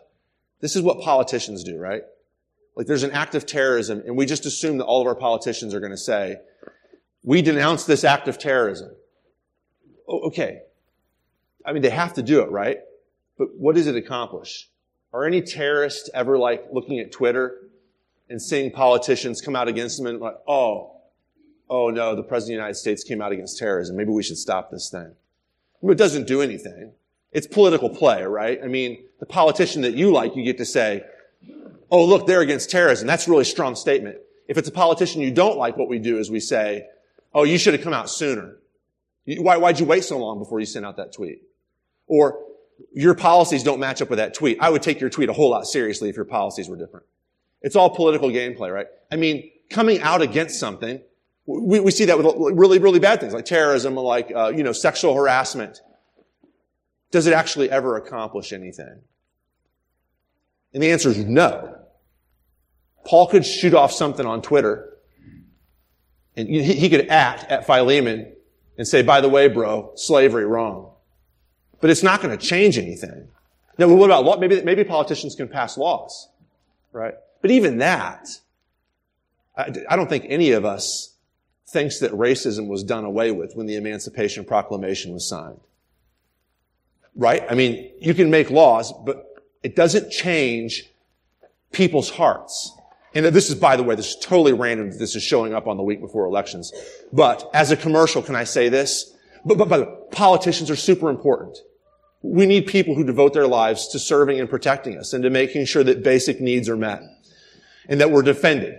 this 0.61 0.77
is 0.77 0.83
what 0.83 1.01
politicians 1.01 1.65
do, 1.65 1.79
right? 1.79 2.03
Like 2.79 2.87
there's 2.87 3.03
an 3.03 3.11
act 3.11 3.35
of 3.35 3.45
terrorism 3.45 4.05
and 4.07 4.17
we 4.17 4.25
just 4.25 4.47
assume 4.47 4.79
that 4.79 4.85
all 4.85 5.01
of 5.01 5.09
our 5.09 5.17
politicians 5.17 5.75
are 5.75 5.81
going 5.81 5.91
to 5.91 5.99
say, 5.99 6.37
we 7.25 7.43
denounce 7.43 7.85
this 7.85 8.05
act 8.05 8.29
of 8.29 8.39
terrorism. 8.39 8.93
Okay. 10.09 10.61
I 11.67 11.73
mean, 11.73 11.83
they 11.83 11.91
have 11.91 12.15
to 12.15 12.23
do 12.23 12.41
it, 12.41 12.53
right? 12.53 12.79
But 13.37 13.49
what 13.57 13.75
does 13.75 13.89
it 13.89 13.97
accomplish? 13.97 14.71
Are 15.13 15.27
any 15.27 15.43
terrorists 15.43 16.09
ever 16.15 16.39
like 16.39 16.67
looking 16.73 17.01
at 17.01 17.11
Twitter 17.11 17.59
and 18.31 18.41
seeing 18.41 18.71
politicians 18.71 19.41
come 19.41 19.57
out 19.57 19.67
against 19.67 19.99
them 19.99 20.07
and 20.07 20.21
like, 20.21 20.37
oh, 20.47 21.01
oh 21.69 21.91
no, 21.91 22.15
the 22.15 22.23
President 22.23 22.43
of 22.43 22.59
the 22.59 22.63
United 22.63 22.77
States 22.77 23.03
came 23.03 23.21
out 23.21 23.33
against 23.33 23.59
terrorism. 23.59 23.97
Maybe 23.97 24.11
we 24.11 24.23
should 24.23 24.39
stop 24.39 24.71
this 24.71 24.89
thing. 24.89 25.17
It 25.83 25.99
doesn't 25.99 26.29
do 26.29 26.43
anything. 26.43 26.93
It's 27.33 27.49
political 27.49 27.91
play, 27.91 28.23
right? 28.23 28.61
I 28.63 28.69
mean, 28.69 29.03
the 29.19 29.27
politician 29.27 29.83
that 29.83 29.95
you 29.95 30.13
like, 30.13 30.37
you 30.37 30.45
get 30.45 30.59
to 30.59 30.65
say, 30.65 31.03
oh, 31.91 32.05
look, 32.05 32.27
they're 32.27 32.41
against 32.41 32.71
terrorism. 32.71 33.07
That's 33.07 33.27
a 33.27 33.31
really 33.31 33.45
strong 33.45 33.75
statement. 33.75 34.19
If 34.47 34.59
it's 34.59 34.69
a 34.69 34.73
politician 34.73 35.21
you 35.21 35.31
don't 35.31 35.59
like, 35.59 35.77
what 35.77 35.89
we 35.89 35.99
do 35.99 36.19
is 36.19 36.31
we 36.31 36.41
say, 36.41 36.87
oh, 37.35 37.45
you 37.45 37.59
should 37.59 37.75
have 37.75 37.83
come 37.83 37.93
out 37.93 38.11
sooner. 38.11 38.57
Why, 39.27 39.57
why'd 39.57 39.79
you 39.79 39.87
wait 39.87 40.05
so 40.05 40.19
long 40.19 40.39
before 40.39 40.61
you 40.61 40.67
sent 40.67 40.87
out 40.87 40.97
that 40.97 41.13
tweet? 41.13 41.43
Or, 42.07 42.41
your 42.93 43.15
policies 43.15 43.63
don't 43.63 43.81
match 43.81 44.01
up 44.03 44.11
with 44.11 44.19
that 44.19 44.35
tweet. 44.35 44.59
I 44.61 44.71
would 44.71 44.83
take 44.83 45.01
your 45.01 45.11
tweet 45.11 45.29
a 45.29 45.33
whole 45.33 45.51
lot 45.51 45.67
seriously 45.67 46.09
if 46.09 46.17
your 46.17 46.25
policies 46.25 46.69
were 46.69 46.77
different. 46.77 47.07
It's 47.61 47.77
all 47.77 47.91
political 47.91 48.29
gameplay, 48.29 48.73
right? 48.73 48.87
I 49.11 49.17
mean, 49.17 49.51
coming 49.69 50.01
out 50.01 50.23
against 50.23 50.61
something, 50.61 51.01
we, 51.47 51.81
we 51.81 51.91
see 51.91 52.05
that 52.07 52.19
with 52.19 52.27
really, 52.57 52.79
really 52.79 53.01
bad 53.01 53.21
things 53.21 53.33
like 53.33 53.47
terrorism, 53.47 53.97
like, 53.97 54.31
uh, 54.35 54.53
you 54.55 54.63
know, 54.63 54.73
sexual 54.73 55.15
harassment. 55.15 55.81
Does 57.11 57.27
it 57.27 57.33
actually 57.33 57.71
ever 57.71 57.97
accomplish 57.97 58.53
anything? 58.53 59.01
And 60.75 60.83
the 60.83 60.91
answer 60.91 61.09
is 61.09 61.19
no. 61.19 61.78
Paul 63.09 63.27
could 63.29 63.47
shoot 63.47 63.73
off 63.73 63.91
something 63.91 64.27
on 64.27 64.43
Twitter 64.43 64.99
and 66.37 66.47
he 66.47 66.91
could 66.91 67.09
act 67.09 67.51
at 67.51 67.67
Philemon 67.67 68.33
and 68.77 68.87
say, 68.87 69.03
by 69.03 69.23
the 69.23 69.31
way, 69.31 69.49
bro, 69.49 69.93
slavery 69.97 70.45
wrong. 70.45 70.93
But 71.81 71.89
it's 71.89 72.03
not 72.03 72.21
going 72.21 72.37
to 72.37 72.47
change 72.47 72.77
anything. 72.77 73.29
Now, 73.79 73.89
what 73.89 74.05
about 74.05 74.25
law? 74.25 74.37
Maybe, 74.37 74.61
maybe 74.63 74.85
politicians 74.85 75.35
can 75.35 75.49
pass 75.49 75.79
laws, 75.79 76.29
right? 76.93 77.15
But 77.41 77.51
even 77.51 77.79
that, 77.79 78.29
I, 79.57 79.73
I 79.89 79.97
don't 79.97 80.09
think 80.09 80.27
any 80.29 80.53
of 80.53 80.67
us 80.67 81.15
thinks 81.67 82.01
that 82.01 82.13
racism 82.13 82.69
was 82.69 82.85
done 82.85 83.05
away 83.05 83.33
with 83.33 83.57
when 83.57 83.67
the 83.67 83.77
Emancipation 83.77 84.45
Proclamation 84.45 85.15
was 85.15 85.27
signed. 85.27 85.61
Right? 87.17 87.43
I 87.49 87.55
mean, 87.55 87.91
you 88.01 88.13
can 88.13 88.31
make 88.31 88.51
laws, 88.51 88.93
but 88.93 89.25
it 89.63 89.75
doesn't 89.75 90.11
change 90.11 90.85
people's 91.73 92.11
hearts. 92.11 92.75
And 93.15 93.27
this 93.27 93.49
is, 93.49 93.55
by 93.55 93.77
the 93.77 93.83
way, 93.83 93.95
this 93.95 94.11
is 94.11 94.17
totally 94.17 94.53
random. 94.53 94.91
This 94.99 95.17
is 95.17 95.23
showing 95.23 95.55
up 95.55 95.67
on 95.67 95.77
the 95.77 95.83
week 95.83 96.01
before 96.01 96.27
elections. 96.27 96.73
But 97.13 97.49
as 97.55 97.71
a 97.71 97.77
commercial, 97.77 98.23
can 98.23 98.37
I 98.37 98.45
say 98.45 98.69
this? 98.69 99.15
But, 99.45 99.59
but, 99.59 99.69
but 99.69 100.11
politicians 100.13 100.71
are 100.71 100.77
super 100.77 101.09
important. 101.09 101.59
We 102.23 102.47
need 102.47 102.67
people 102.67 102.95
who 102.95 103.05
devote 103.05 103.33
their 103.33 103.47
lives 103.47 103.89
to 103.89 103.99
serving 103.99 104.41
and 104.41 104.51
protecting 104.51 104.99
us 104.99 105.13
and 105.13 105.23
to 105.23 105.31
making 105.31 105.67
sure 105.67 105.85
that 105.85 106.03
basic 106.03 106.41
needs 106.41 106.69
are 106.69 106.77
met 106.77 107.01
and 107.89 108.01
that 108.01 108.11
we're 108.11 108.23
defended 108.23 108.75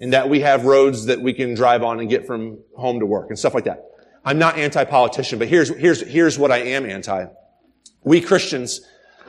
and 0.00 0.12
that 0.12 0.28
we 0.28 0.40
have 0.40 0.64
roads 0.64 1.06
that 1.06 1.20
we 1.20 1.32
can 1.32 1.54
drive 1.54 1.82
on 1.82 2.00
and 2.00 2.08
get 2.08 2.26
from 2.26 2.58
home 2.76 3.00
to 3.00 3.06
work 3.06 3.30
and 3.30 3.38
stuff 3.38 3.54
like 3.54 3.64
that. 3.64 3.84
I'm 4.24 4.38
not 4.38 4.56
anti-politician, 4.56 5.38
but 5.38 5.48
here's, 5.48 5.68
here's, 5.76 6.02
here's 6.02 6.38
what 6.38 6.52
I 6.52 6.58
am 6.58 6.86
anti. 6.86 7.26
We 8.04 8.20
Christians 8.20 8.82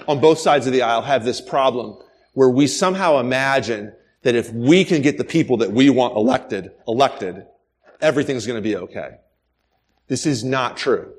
on 0.08 0.20
both 0.20 0.40
sides 0.40 0.68
of 0.68 0.74
the 0.74 0.82
aisle 0.82 1.02
have 1.02 1.26
this 1.26 1.42
problem 1.42 1.98
where 2.34 2.50
we 2.50 2.68
somehow 2.68 3.20
imagine 3.20 3.94
that 4.24 4.36
if 4.36 4.52
we 4.52 4.84
can 4.84 5.02
get 5.02 5.18
the 5.18 5.24
people 5.24 5.58
that 5.58 5.72
we 5.72 5.90
want 5.90 6.16
elected, 6.16 6.72
elected, 6.88 7.46
everything's 8.02 8.48
going 8.48 8.58
to 8.58 8.68
be 8.68 8.76
okay. 8.76 9.18
This 10.08 10.26
is 10.26 10.44
not 10.44 10.78
true. 10.78 11.14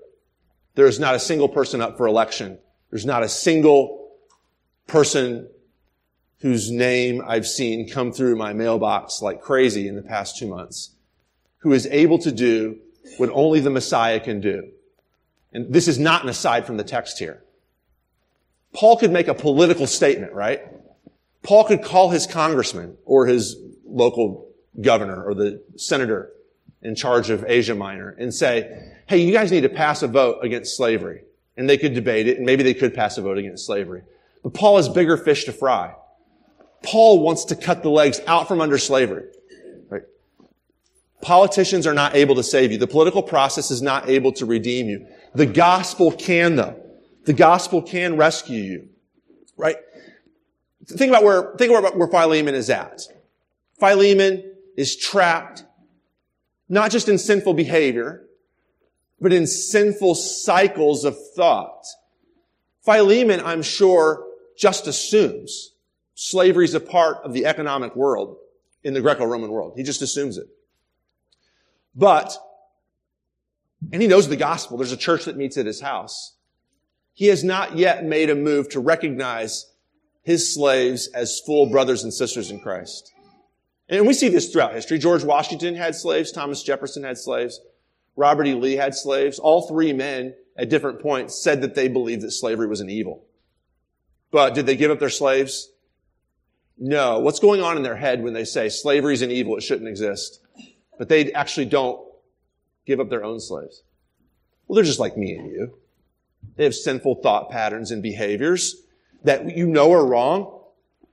There 0.74 0.86
is 0.86 0.98
not 0.98 1.14
a 1.14 1.18
single 1.18 1.48
person 1.48 1.80
up 1.80 1.96
for 1.96 2.06
election. 2.06 2.58
There's 2.90 3.06
not 3.06 3.22
a 3.22 3.28
single 3.28 4.10
person 4.86 5.48
whose 6.40 6.70
name 6.70 7.22
I've 7.26 7.46
seen 7.46 7.88
come 7.88 8.12
through 8.12 8.36
my 8.36 8.52
mailbox 8.52 9.22
like 9.22 9.40
crazy 9.40 9.88
in 9.88 9.96
the 9.96 10.02
past 10.02 10.36
two 10.36 10.46
months, 10.46 10.90
who 11.58 11.72
is 11.72 11.86
able 11.86 12.18
to 12.18 12.32
do 12.32 12.78
what 13.16 13.30
only 13.30 13.60
the 13.60 13.70
Messiah 13.70 14.20
can 14.20 14.40
do. 14.40 14.70
And 15.52 15.72
this 15.72 15.88
is 15.88 15.98
not 15.98 16.22
an 16.22 16.28
aside 16.28 16.66
from 16.66 16.76
the 16.76 16.84
text 16.84 17.18
here. 17.18 17.42
Paul 18.72 18.96
could 18.96 19.12
make 19.12 19.28
a 19.28 19.34
political 19.34 19.86
statement, 19.86 20.32
right? 20.32 20.62
Paul 21.44 21.64
could 21.64 21.82
call 21.82 22.08
his 22.08 22.26
congressman 22.26 22.96
or 23.04 23.26
his 23.26 23.56
local 23.86 24.48
governor 24.80 25.22
or 25.22 25.34
the 25.34 25.62
senator 25.76 26.32
in 26.82 26.94
charge 26.94 27.30
of 27.30 27.44
Asia 27.46 27.74
Minor 27.74 28.10
and 28.18 28.34
say, 28.34 28.92
hey, 29.06 29.18
you 29.18 29.32
guys 29.32 29.52
need 29.52 29.60
to 29.60 29.68
pass 29.68 30.02
a 30.02 30.08
vote 30.08 30.38
against 30.42 30.76
slavery. 30.76 31.22
And 31.56 31.70
they 31.70 31.78
could 31.78 31.94
debate 31.94 32.26
it, 32.26 32.38
and 32.38 32.46
maybe 32.46 32.64
they 32.64 32.74
could 32.74 32.94
pass 32.94 33.16
a 33.16 33.22
vote 33.22 33.38
against 33.38 33.64
slavery. 33.64 34.02
But 34.42 34.54
Paul 34.54 34.76
has 34.78 34.88
bigger 34.88 35.16
fish 35.16 35.44
to 35.44 35.52
fry. 35.52 35.94
Paul 36.82 37.20
wants 37.20 37.44
to 37.46 37.56
cut 37.56 37.84
the 37.84 37.90
legs 37.90 38.20
out 38.26 38.48
from 38.48 38.60
under 38.60 38.76
slavery. 38.76 39.26
Right? 39.88 40.02
Politicians 41.20 41.86
are 41.86 41.94
not 41.94 42.16
able 42.16 42.34
to 42.34 42.42
save 42.42 42.72
you. 42.72 42.78
The 42.78 42.88
political 42.88 43.22
process 43.22 43.70
is 43.70 43.82
not 43.82 44.08
able 44.08 44.32
to 44.32 44.46
redeem 44.46 44.88
you. 44.88 45.06
The 45.34 45.46
gospel 45.46 46.10
can, 46.10 46.56
though. 46.56 46.82
The 47.24 47.32
gospel 47.32 47.80
can 47.80 48.16
rescue 48.16 48.60
you. 48.60 48.88
Right? 49.56 49.76
Think 50.86 51.10
about 51.10 51.24
where, 51.24 51.54
think 51.56 51.72
about 51.76 51.96
where 51.96 52.08
Philemon 52.08 52.54
is 52.54 52.70
at. 52.70 53.02
Philemon 53.78 54.52
is 54.76 54.96
trapped 54.96 55.64
not 56.68 56.90
just 56.90 57.08
in 57.08 57.18
sinful 57.18 57.54
behavior, 57.54 58.24
but 59.20 59.32
in 59.32 59.46
sinful 59.46 60.14
cycles 60.14 61.04
of 61.04 61.16
thought. 61.34 61.84
Philemon, 62.84 63.40
I'm 63.40 63.62
sure, 63.62 64.24
just 64.56 64.86
assumes 64.86 65.72
slavery 66.14 66.64
is 66.64 66.74
a 66.74 66.80
part 66.80 67.18
of 67.24 67.32
the 67.32 67.46
economic 67.46 67.96
world 67.96 68.36
in 68.82 68.94
the 68.94 69.00
Greco-Roman 69.00 69.50
world. 69.50 69.74
He 69.76 69.82
just 69.82 70.02
assumes 70.02 70.38
it. 70.38 70.46
But, 71.94 72.36
and 73.92 74.00
he 74.00 74.08
knows 74.08 74.28
the 74.28 74.36
gospel. 74.36 74.76
There's 74.76 74.92
a 74.92 74.96
church 74.96 75.24
that 75.24 75.36
meets 75.36 75.56
at 75.56 75.66
his 75.66 75.80
house. 75.80 76.34
He 77.14 77.26
has 77.26 77.44
not 77.44 77.76
yet 77.76 78.04
made 78.04 78.30
a 78.30 78.34
move 78.34 78.68
to 78.70 78.80
recognize 78.80 79.70
his 80.24 80.52
slaves 80.52 81.06
as 81.08 81.40
full 81.46 81.66
brothers 81.66 82.02
and 82.02 82.12
sisters 82.12 82.50
in 82.50 82.58
Christ. 82.58 83.12
And 83.88 84.06
we 84.06 84.14
see 84.14 84.30
this 84.30 84.50
throughout 84.50 84.74
history. 84.74 84.98
George 84.98 85.22
Washington 85.22 85.76
had 85.76 85.94
slaves. 85.94 86.32
Thomas 86.32 86.62
Jefferson 86.62 87.04
had 87.04 87.18
slaves. 87.18 87.60
Robert 88.16 88.46
E. 88.46 88.54
Lee 88.54 88.74
had 88.74 88.94
slaves. 88.94 89.38
All 89.38 89.68
three 89.68 89.92
men 89.92 90.34
at 90.56 90.70
different 90.70 91.02
points 91.02 91.40
said 91.42 91.60
that 91.60 91.74
they 91.74 91.88
believed 91.88 92.22
that 92.22 92.30
slavery 92.30 92.66
was 92.66 92.80
an 92.80 92.88
evil. 92.88 93.26
But 94.30 94.54
did 94.54 94.66
they 94.66 94.76
give 94.76 94.90
up 94.90 94.98
their 94.98 95.10
slaves? 95.10 95.70
No. 96.78 97.18
What's 97.18 97.40
going 97.40 97.60
on 97.60 97.76
in 97.76 97.82
their 97.82 97.96
head 97.96 98.22
when 98.22 98.32
they 98.32 98.44
say 98.44 98.70
slavery 98.70 99.12
is 99.12 99.22
an 99.22 99.30
evil, 99.30 99.56
it 99.56 99.62
shouldn't 99.62 99.88
exist? 99.88 100.40
But 100.98 101.10
they 101.10 101.32
actually 101.32 101.66
don't 101.66 102.00
give 102.86 102.98
up 102.98 103.10
their 103.10 103.24
own 103.24 103.40
slaves. 103.40 103.82
Well, 104.66 104.76
they're 104.76 104.84
just 104.84 104.98
like 104.98 105.18
me 105.18 105.34
and 105.34 105.50
you. 105.50 105.78
They 106.56 106.64
have 106.64 106.74
sinful 106.74 107.16
thought 107.16 107.50
patterns 107.50 107.90
and 107.90 108.02
behaviors 108.02 108.83
that 109.24 109.56
you 109.56 109.66
know 109.66 109.92
are 109.92 110.04
wrong, 110.04 110.60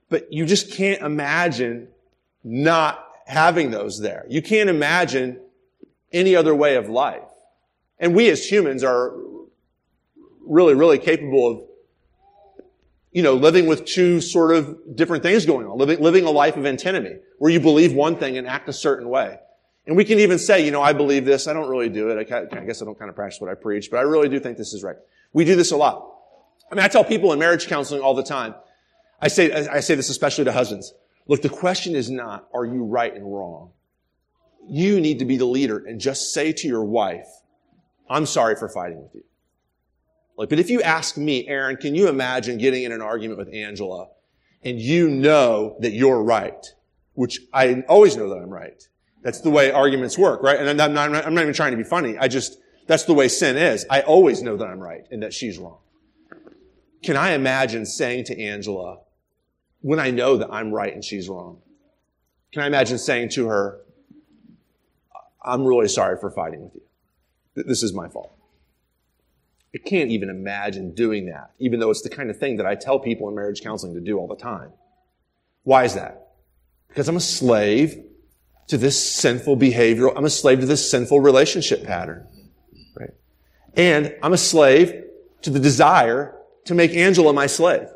but 0.08 0.32
you 0.32 0.46
just 0.46 0.72
can't 0.72 1.02
imagine 1.02 1.88
not 2.44 3.06
having 3.26 3.70
those 3.70 4.00
there. 4.00 4.26
You 4.28 4.42
can't 4.42 4.68
imagine 4.68 5.40
any 6.12 6.36
other 6.36 6.54
way 6.54 6.76
of 6.76 6.88
life. 6.88 7.22
And 7.98 8.14
we 8.14 8.28
as 8.30 8.44
humans 8.44 8.84
are 8.84 9.14
really, 10.44 10.74
really 10.74 10.98
capable 10.98 11.50
of 11.50 11.62
you 13.12 13.22
know, 13.22 13.34
living 13.34 13.66
with 13.66 13.84
two 13.84 14.20
sort 14.20 14.56
of 14.56 14.96
different 14.96 15.22
things 15.22 15.44
going 15.44 15.66
on, 15.66 15.76
living, 15.76 16.00
living 16.00 16.24
a 16.24 16.30
life 16.30 16.56
of 16.56 16.64
antinomy, 16.64 17.16
where 17.38 17.50
you 17.50 17.60
believe 17.60 17.92
one 17.92 18.16
thing 18.16 18.38
and 18.38 18.46
act 18.46 18.68
a 18.68 18.72
certain 18.72 19.08
way. 19.08 19.38
And 19.86 19.96
we 19.96 20.04
can 20.04 20.18
even 20.18 20.38
say, 20.38 20.64
you 20.64 20.70
know, 20.70 20.80
I 20.80 20.94
believe 20.94 21.26
this. 21.26 21.46
I 21.46 21.52
don't 21.52 21.68
really 21.68 21.90
do 21.90 22.08
it. 22.08 22.32
I, 22.32 22.58
I 22.58 22.64
guess 22.64 22.80
I 22.80 22.86
don't 22.86 22.98
kind 22.98 23.10
of 23.10 23.14
practice 23.14 23.40
what 23.40 23.50
I 23.50 23.54
preach, 23.54 23.90
but 23.90 23.98
I 23.98 24.02
really 24.02 24.30
do 24.30 24.40
think 24.40 24.56
this 24.56 24.72
is 24.72 24.82
right. 24.82 24.96
We 25.34 25.44
do 25.44 25.56
this 25.56 25.72
a 25.72 25.76
lot. 25.76 26.11
I 26.72 26.74
mean, 26.74 26.84
I 26.86 26.88
tell 26.88 27.04
people 27.04 27.34
in 27.34 27.38
marriage 27.38 27.66
counseling 27.66 28.00
all 28.00 28.14
the 28.14 28.22
time. 28.22 28.54
I 29.20 29.28
say, 29.28 29.52
I 29.52 29.80
say 29.80 29.94
this 29.94 30.08
especially 30.08 30.44
to 30.44 30.52
husbands. 30.52 30.94
Look, 31.28 31.42
the 31.42 31.50
question 31.50 31.94
is 31.94 32.10
not, 32.10 32.48
are 32.54 32.64
you 32.64 32.84
right 32.84 33.14
and 33.14 33.30
wrong? 33.30 33.72
You 34.66 34.98
need 34.98 35.18
to 35.18 35.26
be 35.26 35.36
the 35.36 35.44
leader 35.44 35.84
and 35.86 36.00
just 36.00 36.32
say 36.32 36.50
to 36.50 36.66
your 36.66 36.82
wife, 36.82 37.28
I'm 38.08 38.24
sorry 38.24 38.56
for 38.56 38.70
fighting 38.70 39.02
with 39.02 39.14
you. 39.14 39.22
Like, 40.38 40.48
but 40.48 40.58
if 40.58 40.70
you 40.70 40.80
ask 40.80 41.18
me, 41.18 41.46
Aaron, 41.46 41.76
can 41.76 41.94
you 41.94 42.08
imagine 42.08 42.56
getting 42.56 42.84
in 42.84 42.92
an 42.92 43.02
argument 43.02 43.38
with 43.38 43.52
Angela 43.52 44.08
and 44.64 44.80
you 44.80 45.10
know 45.10 45.76
that 45.80 45.92
you're 45.92 46.22
right, 46.22 46.66
which 47.12 47.38
I 47.52 47.82
always 47.86 48.16
know 48.16 48.30
that 48.30 48.36
I'm 48.36 48.48
right. 48.48 48.82
That's 49.22 49.42
the 49.42 49.50
way 49.50 49.70
arguments 49.70 50.16
work, 50.16 50.42
right? 50.42 50.58
And 50.58 50.80
I'm 50.80 50.94
not, 50.94 51.14
I'm 51.14 51.34
not 51.34 51.42
even 51.42 51.52
trying 51.52 51.72
to 51.72 51.76
be 51.76 51.84
funny. 51.84 52.16
I 52.16 52.28
just, 52.28 52.56
that's 52.86 53.04
the 53.04 53.14
way 53.14 53.28
sin 53.28 53.58
is. 53.58 53.84
I 53.90 54.00
always 54.00 54.42
know 54.42 54.56
that 54.56 54.66
I'm 54.66 54.80
right 54.80 55.06
and 55.10 55.22
that 55.22 55.34
she's 55.34 55.58
wrong. 55.58 55.78
Can 57.02 57.16
I 57.16 57.32
imagine 57.32 57.84
saying 57.84 58.24
to 58.24 58.40
Angela, 58.40 58.98
when 59.80 59.98
I 59.98 60.10
know 60.10 60.36
that 60.36 60.52
I'm 60.52 60.72
right 60.72 60.92
and 60.92 61.04
she's 61.04 61.28
wrong? 61.28 61.60
Can 62.52 62.62
I 62.62 62.66
imagine 62.66 62.98
saying 62.98 63.30
to 63.30 63.48
her, 63.48 63.80
I'm 65.44 65.64
really 65.64 65.88
sorry 65.88 66.16
for 66.18 66.30
fighting 66.30 66.62
with 66.62 66.74
you. 66.74 67.64
This 67.64 67.82
is 67.82 67.92
my 67.92 68.08
fault. 68.08 68.32
I 69.74 69.78
can't 69.78 70.10
even 70.10 70.30
imagine 70.30 70.94
doing 70.94 71.26
that, 71.26 71.52
even 71.58 71.80
though 71.80 71.90
it's 71.90 72.02
the 72.02 72.10
kind 72.10 72.30
of 72.30 72.38
thing 72.38 72.58
that 72.58 72.66
I 72.66 72.74
tell 72.74 72.98
people 72.98 73.28
in 73.28 73.34
marriage 73.34 73.62
counseling 73.62 73.94
to 73.94 74.00
do 74.00 74.18
all 74.18 74.28
the 74.28 74.36
time. 74.36 74.70
Why 75.64 75.84
is 75.84 75.94
that? 75.94 76.28
Because 76.88 77.08
I'm 77.08 77.16
a 77.16 77.20
slave 77.20 78.04
to 78.68 78.76
this 78.78 79.14
sinful 79.14 79.56
behavioral, 79.56 80.12
I'm 80.16 80.24
a 80.24 80.30
slave 80.30 80.60
to 80.60 80.66
this 80.66 80.88
sinful 80.88 81.20
relationship 81.20 81.84
pattern. 81.84 82.26
Right? 82.94 83.10
And 83.74 84.14
I'm 84.22 84.32
a 84.32 84.38
slave 84.38 85.04
to 85.42 85.50
the 85.50 85.58
desire 85.58 86.36
to 86.66 86.74
make 86.74 86.92
Angela 86.92 87.32
my 87.32 87.46
slave. 87.46 87.88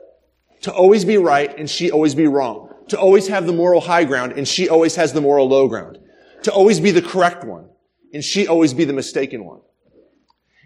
To 0.63 0.73
always 0.73 1.05
be 1.05 1.17
right 1.17 1.57
and 1.59 1.69
she 1.69 1.91
always 1.91 2.15
be 2.15 2.27
wrong. 2.27 2.73
To 2.89 2.99
always 2.99 3.29
have 3.29 3.47
the 3.47 3.53
moral 3.53 3.81
high 3.81 4.05
ground 4.05 4.33
and 4.33 4.47
she 4.47 4.69
always 4.69 4.97
has 4.97 5.13
the 5.13 5.21
moral 5.21 5.49
low 5.49 5.69
ground. 5.69 5.99
To 6.45 6.53
always 6.53 6.81
be 6.81 6.91
the 6.91 7.03
correct 7.03 7.45
one 7.45 7.69
and 8.13 8.23
she 8.25 8.47
always 8.47 8.75
be 8.75 8.85
the 8.85 8.93
mistaken 8.93 9.45
one. 9.45 9.61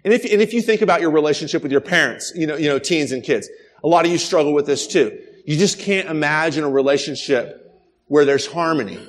And 0.03 0.13
if, 0.13 0.23
and 0.23 0.41
if 0.41 0.53
you 0.53 0.61
think 0.61 0.81
about 0.81 1.01
your 1.01 1.11
relationship 1.11 1.61
with 1.61 1.71
your 1.71 1.81
parents, 1.81 2.31
you 2.35 2.47
know, 2.47 2.55
you 2.55 2.67
know, 2.67 2.79
teens 2.79 3.11
and 3.11 3.23
kids, 3.23 3.49
a 3.83 3.87
lot 3.87 4.05
of 4.05 4.11
you 4.11 4.17
struggle 4.17 4.53
with 4.53 4.65
this 4.65 4.87
too. 4.87 5.19
You 5.45 5.57
just 5.57 5.79
can't 5.79 6.07
imagine 6.07 6.63
a 6.63 6.69
relationship 6.69 7.57
where 8.05 8.25
there's 8.25 8.45
harmony 8.45 8.99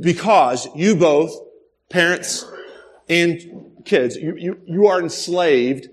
because 0.00 0.68
you 0.74 0.96
both, 0.96 1.32
parents 1.88 2.44
and 3.08 3.72
kids, 3.84 4.16
you, 4.16 4.36
you, 4.36 4.60
you 4.66 4.86
are 4.86 5.00
enslaved 5.00 5.88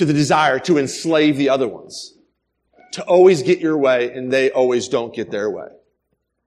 to 0.00 0.04
the 0.04 0.12
desire 0.12 0.58
to 0.58 0.76
enslave 0.76 1.36
the 1.36 1.48
other 1.48 1.68
ones, 1.68 2.18
to 2.92 3.02
always 3.04 3.42
get 3.42 3.60
your 3.60 3.78
way 3.78 4.12
and 4.12 4.32
they 4.32 4.50
always 4.50 4.88
don't 4.88 5.14
get 5.14 5.30
their 5.30 5.48
way. 5.48 5.68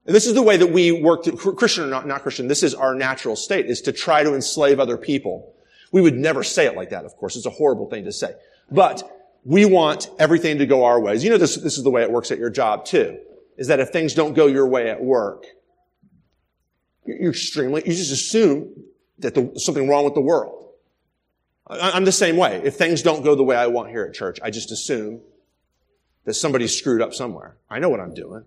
And 0.05 0.13
this 0.13 0.27
is 0.27 0.33
the 0.33 0.43
way 0.43 0.57
that 0.57 0.71
we 0.71 0.91
work, 0.91 1.23
to, 1.23 1.31
Christian 1.31 1.85
or 1.85 1.87
not, 1.87 2.05
not 2.05 2.21
Christian, 2.21 2.47
this 2.47 2.61
is 2.61 2.75
our 2.75 2.93
natural 2.93 3.37
state, 3.37 3.67
is 3.67 3.81
to 3.81 3.93
try 3.93 4.21
to 4.21 4.35
enslave 4.35 4.79
other 4.79 4.97
people 4.97 5.53
we 5.93 6.01
would 6.01 6.15
never 6.15 6.43
say 6.43 6.65
it 6.65 6.75
like 6.75 6.89
that, 6.89 7.05
of 7.05 7.15
course. 7.15 7.37
It's 7.37 7.45
a 7.45 7.51
horrible 7.51 7.87
thing 7.87 8.05
to 8.05 8.11
say. 8.11 8.33
But 8.69 9.03
we 9.45 9.63
want 9.63 10.09
everything 10.17 10.57
to 10.57 10.65
go 10.65 10.85
our 10.85 10.99
ways. 10.99 11.23
You 11.23 11.29
know, 11.29 11.37
this, 11.37 11.55
this 11.55 11.77
is 11.77 11.83
the 11.83 11.91
way 11.91 12.01
it 12.01 12.11
works 12.11 12.31
at 12.31 12.39
your 12.39 12.49
job 12.49 12.83
too. 12.83 13.19
is 13.57 13.67
that 13.67 13.79
if 13.79 13.89
things 13.89 14.15
don't 14.15 14.33
go 14.33 14.47
your 14.47 14.67
way 14.67 14.89
at 14.89 15.01
work, 15.01 15.45
you're 17.05 17.29
extremely, 17.29 17.83
you 17.85 17.93
just 17.93 18.11
assume 18.11 18.73
that 19.19 19.35
there's 19.35 19.63
something 19.63 19.87
wrong 19.87 20.03
with 20.03 20.15
the 20.15 20.21
world. 20.21 20.62
I'm 21.67 22.05
the 22.05 22.11
same 22.11 22.37
way. 22.37 22.61
If 22.63 22.75
things 22.75 23.01
don't 23.01 23.23
go 23.23 23.35
the 23.35 23.43
way 23.43 23.55
I 23.55 23.67
want 23.67 23.89
here 23.89 24.03
at 24.03 24.13
church, 24.13 24.39
I 24.43 24.49
just 24.49 24.71
assume 24.71 25.21
that 26.25 26.33
somebody's 26.33 26.77
screwed 26.77 27.01
up 27.01 27.13
somewhere. 27.13 27.57
I 27.69 27.79
know 27.79 27.89
what 27.89 27.99
I'm 27.99 28.13
doing. 28.13 28.43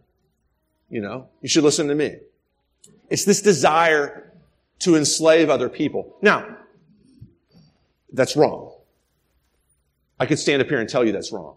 You 0.90 1.00
know, 1.00 1.29
you 1.40 1.48
should 1.48 1.64
listen 1.64 1.88
to 1.88 1.94
me. 1.94 2.16
It's 3.11 3.24
this 3.24 3.42
desire 3.42 4.33
to 4.81 4.96
enslave 4.96 5.48
other 5.50 5.68
people. 5.68 6.16
Now, 6.22 6.59
that's 8.12 8.37
wrong. 8.37 8.72
I 10.18 10.26
could 10.26 10.38
stand 10.38 10.62
up 10.62 10.68
here 10.68 10.79
and 10.79 10.88
tell 10.88 11.05
you 11.05 11.12
that's 11.12 11.33
wrong. 11.33 11.57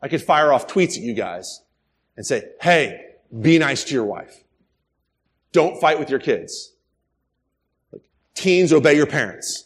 I 0.00 0.08
could 0.08 0.22
fire 0.22 0.52
off 0.52 0.66
tweets 0.66 0.96
at 0.96 1.02
you 1.02 1.14
guys 1.14 1.62
and 2.16 2.26
say, 2.26 2.48
hey, 2.60 3.00
be 3.40 3.58
nice 3.58 3.84
to 3.84 3.94
your 3.94 4.04
wife. 4.04 4.44
Don't 5.52 5.80
fight 5.80 5.98
with 5.98 6.10
your 6.10 6.18
kids. 6.18 6.72
Like, 7.92 8.02
teens, 8.34 8.72
obey 8.72 8.94
your 8.94 9.06
parents. 9.06 9.63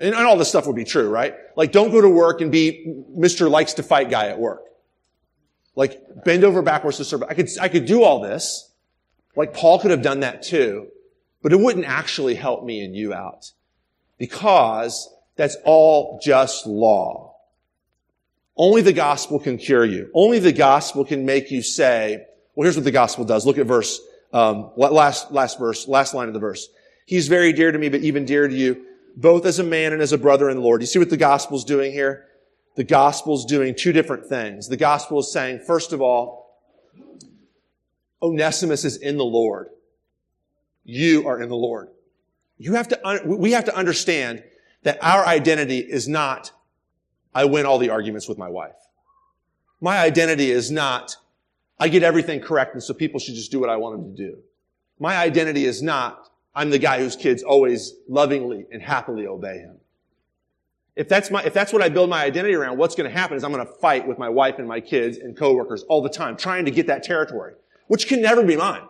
And, 0.00 0.14
and 0.14 0.26
all 0.26 0.36
this 0.38 0.48
stuff 0.48 0.66
would 0.66 0.76
be 0.76 0.84
true, 0.84 1.08
right? 1.08 1.34
Like, 1.56 1.72
don't 1.72 1.90
go 1.90 2.00
to 2.00 2.08
work 2.08 2.40
and 2.40 2.50
be 2.50 3.04
Mr. 3.16 3.50
likes 3.50 3.74
to 3.74 3.82
fight 3.82 4.10
guy 4.10 4.28
at 4.28 4.38
work. 4.38 4.64
Like, 5.76 6.24
bend 6.24 6.42
over 6.42 6.62
backwards 6.62 6.96
to 6.96 7.04
serve. 7.04 7.22
I 7.22 7.34
could, 7.34 7.48
I 7.60 7.68
could 7.68 7.84
do 7.84 8.02
all 8.02 8.20
this. 8.20 8.72
Like, 9.36 9.52
Paul 9.52 9.78
could 9.78 9.90
have 9.90 10.02
done 10.02 10.20
that 10.20 10.42
too. 10.42 10.88
But 11.42 11.52
it 11.52 11.60
wouldn't 11.60 11.84
actually 11.84 12.34
help 12.34 12.64
me 12.64 12.82
and 12.82 12.96
you 12.96 13.12
out. 13.12 13.52
Because 14.18 15.08
that's 15.36 15.56
all 15.64 16.18
just 16.22 16.66
law. 16.66 17.36
Only 18.56 18.82
the 18.82 18.92
gospel 18.92 19.38
can 19.38 19.58
cure 19.58 19.84
you. 19.84 20.10
Only 20.14 20.38
the 20.38 20.52
gospel 20.52 21.04
can 21.04 21.24
make 21.24 21.50
you 21.50 21.62
say, 21.62 22.26
well, 22.54 22.64
here's 22.64 22.76
what 22.76 22.84
the 22.84 22.90
gospel 22.90 23.24
does. 23.24 23.46
Look 23.46 23.58
at 23.58 23.66
verse, 23.66 24.00
um, 24.32 24.70
last, 24.76 25.30
last 25.30 25.58
verse, 25.58 25.88
last 25.88 26.14
line 26.14 26.28
of 26.28 26.34
the 26.34 26.40
verse. 26.40 26.68
He's 27.06 27.28
very 27.28 27.52
dear 27.52 27.72
to 27.72 27.78
me, 27.78 27.88
but 27.88 28.00
even 28.00 28.24
dear 28.24 28.48
to 28.48 28.54
you 28.54 28.86
both 29.16 29.46
as 29.46 29.58
a 29.58 29.64
man 29.64 29.92
and 29.92 30.02
as 30.02 30.12
a 30.12 30.18
brother 30.18 30.48
in 30.50 30.56
the 30.56 30.62
Lord. 30.62 30.80
You 30.80 30.86
see 30.86 30.98
what 30.98 31.10
the 31.10 31.16
gospel's 31.16 31.64
doing 31.64 31.92
here? 31.92 32.26
The 32.76 32.84
gospel's 32.84 33.44
doing 33.44 33.74
two 33.74 33.92
different 33.92 34.26
things. 34.26 34.68
The 34.68 34.76
gospel 34.76 35.20
is 35.20 35.32
saying, 35.32 35.60
first 35.66 35.92
of 35.92 36.00
all, 36.00 36.40
Onesimus 38.22 38.84
is 38.84 38.96
in 38.96 39.16
the 39.16 39.24
Lord. 39.24 39.68
You 40.84 41.26
are 41.28 41.40
in 41.40 41.48
the 41.48 41.56
Lord. 41.56 41.88
You 42.58 42.74
have 42.74 42.88
to, 42.88 43.22
we 43.24 43.52
have 43.52 43.64
to 43.64 43.76
understand 43.76 44.42
that 44.82 45.02
our 45.02 45.26
identity 45.26 45.78
is 45.78 46.08
not, 46.08 46.52
I 47.34 47.44
win 47.44 47.66
all 47.66 47.78
the 47.78 47.90
arguments 47.90 48.28
with 48.28 48.38
my 48.38 48.48
wife. 48.48 48.76
My 49.80 49.98
identity 49.98 50.50
is 50.50 50.70
not, 50.70 51.16
I 51.78 51.88
get 51.88 52.02
everything 52.02 52.40
correct 52.40 52.74
and 52.74 52.82
so 52.82 52.92
people 52.92 53.18
should 53.18 53.34
just 53.34 53.50
do 53.50 53.60
what 53.60 53.70
I 53.70 53.76
want 53.76 53.96
them 53.96 54.16
to 54.16 54.30
do. 54.30 54.38
My 54.98 55.16
identity 55.16 55.64
is 55.64 55.82
not, 55.82 56.29
I'm 56.54 56.70
the 56.70 56.78
guy 56.78 56.98
whose 56.98 57.16
kids 57.16 57.42
always 57.42 57.94
lovingly 58.08 58.66
and 58.72 58.82
happily 58.82 59.26
obey 59.26 59.58
him. 59.58 59.76
If 60.96 61.08
that's 61.08 61.30
my, 61.30 61.42
if 61.44 61.54
that's 61.54 61.72
what 61.72 61.82
I 61.82 61.88
build 61.88 62.10
my 62.10 62.24
identity 62.24 62.54
around, 62.54 62.76
what's 62.76 62.94
going 62.94 63.08
to 63.08 63.16
happen 63.16 63.36
is 63.36 63.44
I'm 63.44 63.52
going 63.52 63.64
to 63.64 63.72
fight 63.72 64.06
with 64.06 64.18
my 64.18 64.28
wife 64.28 64.58
and 64.58 64.66
my 64.66 64.80
kids 64.80 65.18
and 65.18 65.36
coworkers 65.36 65.82
all 65.84 66.02
the 66.02 66.08
time, 66.08 66.36
trying 66.36 66.64
to 66.64 66.70
get 66.70 66.88
that 66.88 67.04
territory, 67.04 67.54
which 67.86 68.08
can 68.08 68.20
never 68.20 68.42
be 68.42 68.56
mine. 68.56 68.82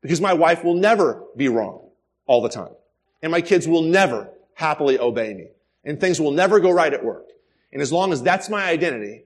Because 0.00 0.20
my 0.20 0.32
wife 0.32 0.64
will 0.64 0.74
never 0.74 1.24
be 1.36 1.48
wrong 1.48 1.88
all 2.26 2.40
the 2.40 2.48
time. 2.48 2.72
And 3.22 3.32
my 3.32 3.40
kids 3.40 3.68
will 3.68 3.82
never 3.82 4.30
happily 4.54 4.98
obey 4.98 5.34
me. 5.34 5.48
And 5.84 6.00
things 6.00 6.20
will 6.20 6.30
never 6.32 6.60
go 6.60 6.70
right 6.70 6.92
at 6.92 7.04
work. 7.04 7.28
And 7.72 7.82
as 7.82 7.92
long 7.92 8.12
as 8.12 8.22
that's 8.22 8.48
my 8.48 8.64
identity, 8.64 9.24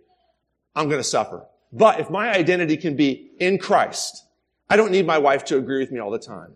I'm 0.74 0.88
going 0.88 1.00
to 1.00 1.04
suffer. 1.04 1.46
But 1.72 2.00
if 2.00 2.10
my 2.10 2.32
identity 2.32 2.76
can 2.76 2.96
be 2.96 3.30
in 3.38 3.58
Christ, 3.58 4.24
I 4.68 4.76
don't 4.76 4.90
need 4.90 5.06
my 5.06 5.18
wife 5.18 5.44
to 5.46 5.56
agree 5.56 5.78
with 5.78 5.92
me 5.92 6.00
all 6.00 6.10
the 6.10 6.18
time. 6.18 6.54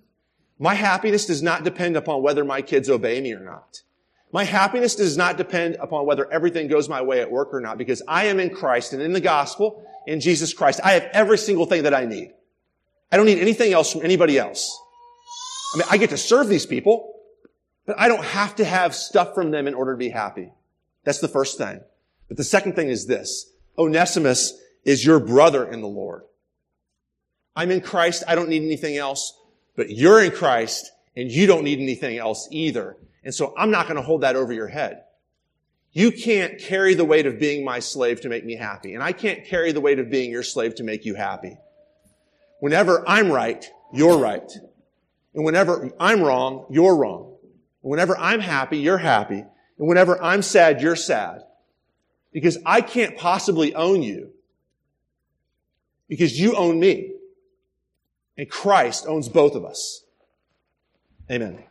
My 0.59 0.75
happiness 0.75 1.27
does 1.27 1.43
not 1.43 1.65
depend 1.65 1.97
upon 1.97 2.23
whether 2.23 2.45
my 2.45 2.63
kids 2.63 2.89
obey 2.89 3.21
me 3.21 3.33
or 3.33 3.41
not. 3.41 3.83
My 4.33 4.45
happiness 4.45 4.97
does 4.97 5.17
not 5.17 5.37
depend 5.37 5.77
upon 5.77 6.07
whether 6.07 6.31
everything 6.31 6.67
goes 6.67 6.89
my 6.89 7.03
way 7.03 7.21
at 7.21 7.31
work 7.31 7.53
or 7.53 7.61
not 7.61 7.79
because 7.79 8.03
I 8.09 8.27
am 8.27 8.41
in 8.41 8.51
Christ 8.51 8.93
and 8.93 9.01
in 9.01 9.13
the 9.13 9.21
gospel, 9.21 9.87
in 10.07 10.21
Jesus 10.21 10.53
Christ. 10.53 10.81
I 10.83 10.93
have 10.93 11.05
every 11.13 11.39
single 11.39 11.67
thing 11.67 11.85
that 11.85 11.95
I 11.95 12.05
need. 12.05 12.33
I 13.13 13.17
don't 13.17 13.27
need 13.27 13.39
anything 13.39 13.73
else 13.73 13.93
from 13.93 14.03
anybody 14.03 14.39
else. 14.39 14.77
I 15.75 15.79
mean, 15.79 15.87
I 15.91 15.99
get 15.99 16.11
to 16.11 16.17
serve 16.17 16.49
these 16.49 16.67
people, 16.67 17.15
but 17.87 17.99
I 17.99 18.09
don't 18.09 18.25
have 18.25 18.57
to 18.57 18.65
have 18.65 18.95
stuff 18.95 19.35
from 19.35 19.51
them 19.51 19.69
in 19.69 19.75
order 19.75 19.93
to 19.93 19.99
be 19.99 20.09
happy. 20.09 20.53
That's 21.05 21.21
the 21.21 21.29
first 21.29 21.59
thing. 21.59 21.81
But 22.29 22.37
the 22.37 22.45
second 22.45 22.75
thing 22.75 22.89
is 22.89 23.07
this. 23.07 23.53
Onesimus 23.79 24.61
is 24.85 25.05
your 25.05 25.21
brother 25.21 25.65
in 25.65 25.81
the 25.81 25.87
Lord. 25.89 26.23
I'm 27.55 27.71
in 27.71 27.81
Christ. 27.81 28.25
I 28.27 28.35
don't 28.35 28.49
need 28.49 28.63
anything 28.63 28.97
else. 28.97 29.39
But 29.77 29.91
you're 29.91 30.23
in 30.23 30.31
Christ 30.31 30.93
and 31.17 31.31
you 31.31 31.47
don't 31.47 31.65
need 31.65 31.81
anything 31.81 32.19
else 32.19 32.49
either. 32.51 32.97
And 33.23 33.35
so 33.35 33.55
I'm 33.57 33.71
not 33.71 33.87
going 33.87 33.97
to 33.97 34.03
hold 34.03 34.23
that 34.23 34.37
over 34.37 34.53
your 34.53 34.69
head. 34.69 35.03
You 35.93 36.11
can't 36.11 36.59
carry 36.59 36.95
the 36.95 37.05
weight 37.05 37.27
of 37.27 37.39
being 37.39 37.65
my 37.65 37.79
slave 37.79 38.21
to 38.23 38.29
make 38.29 38.45
me 38.45 38.57
happy. 38.57 38.95
And 38.95 39.03
I 39.03 39.13
can't 39.13 39.45
carry 39.45 39.73
the 39.73 39.81
weight 39.81 40.01
of 40.01 40.11
being 40.11 40.31
your 40.31 40.43
slave 40.43 40.75
to 40.77 40.83
make 40.83 41.05
you 41.05 41.15
happy. 41.15 41.57
Whenever 42.59 43.09
I'm 43.09 43.31
right, 43.31 43.65
you're 43.93 44.19
right. 44.19 44.51
And 45.35 45.45
whenever 45.45 45.91
I'm 46.01 46.23
wrong, 46.23 46.67
you're 46.71 46.97
wrong. 46.97 47.37
And 47.83 47.91
whenever 47.91 48.17
I'm 48.19 48.41
happy, 48.41 48.79
you're 48.79 48.99
happy. 48.99 49.45
And 49.79 49.89
whenever 49.89 50.21
I'm 50.23 50.43
sad, 50.43 50.81
you're 50.81 50.97
sad. 50.97 51.43
Because 52.33 52.59
I 52.67 52.81
can't 52.81 53.17
possibly 53.17 53.75
own 53.75 54.03
you. 54.03 54.33
Because 56.09 56.39
you 56.39 56.57
own 56.57 56.81
me. 56.81 57.14
And 58.37 58.51
Christ 58.51 59.07
owns 59.07 59.29
both 59.29 59.55
of 59.55 59.65
us. 59.65 60.05
Amen. 61.31 61.65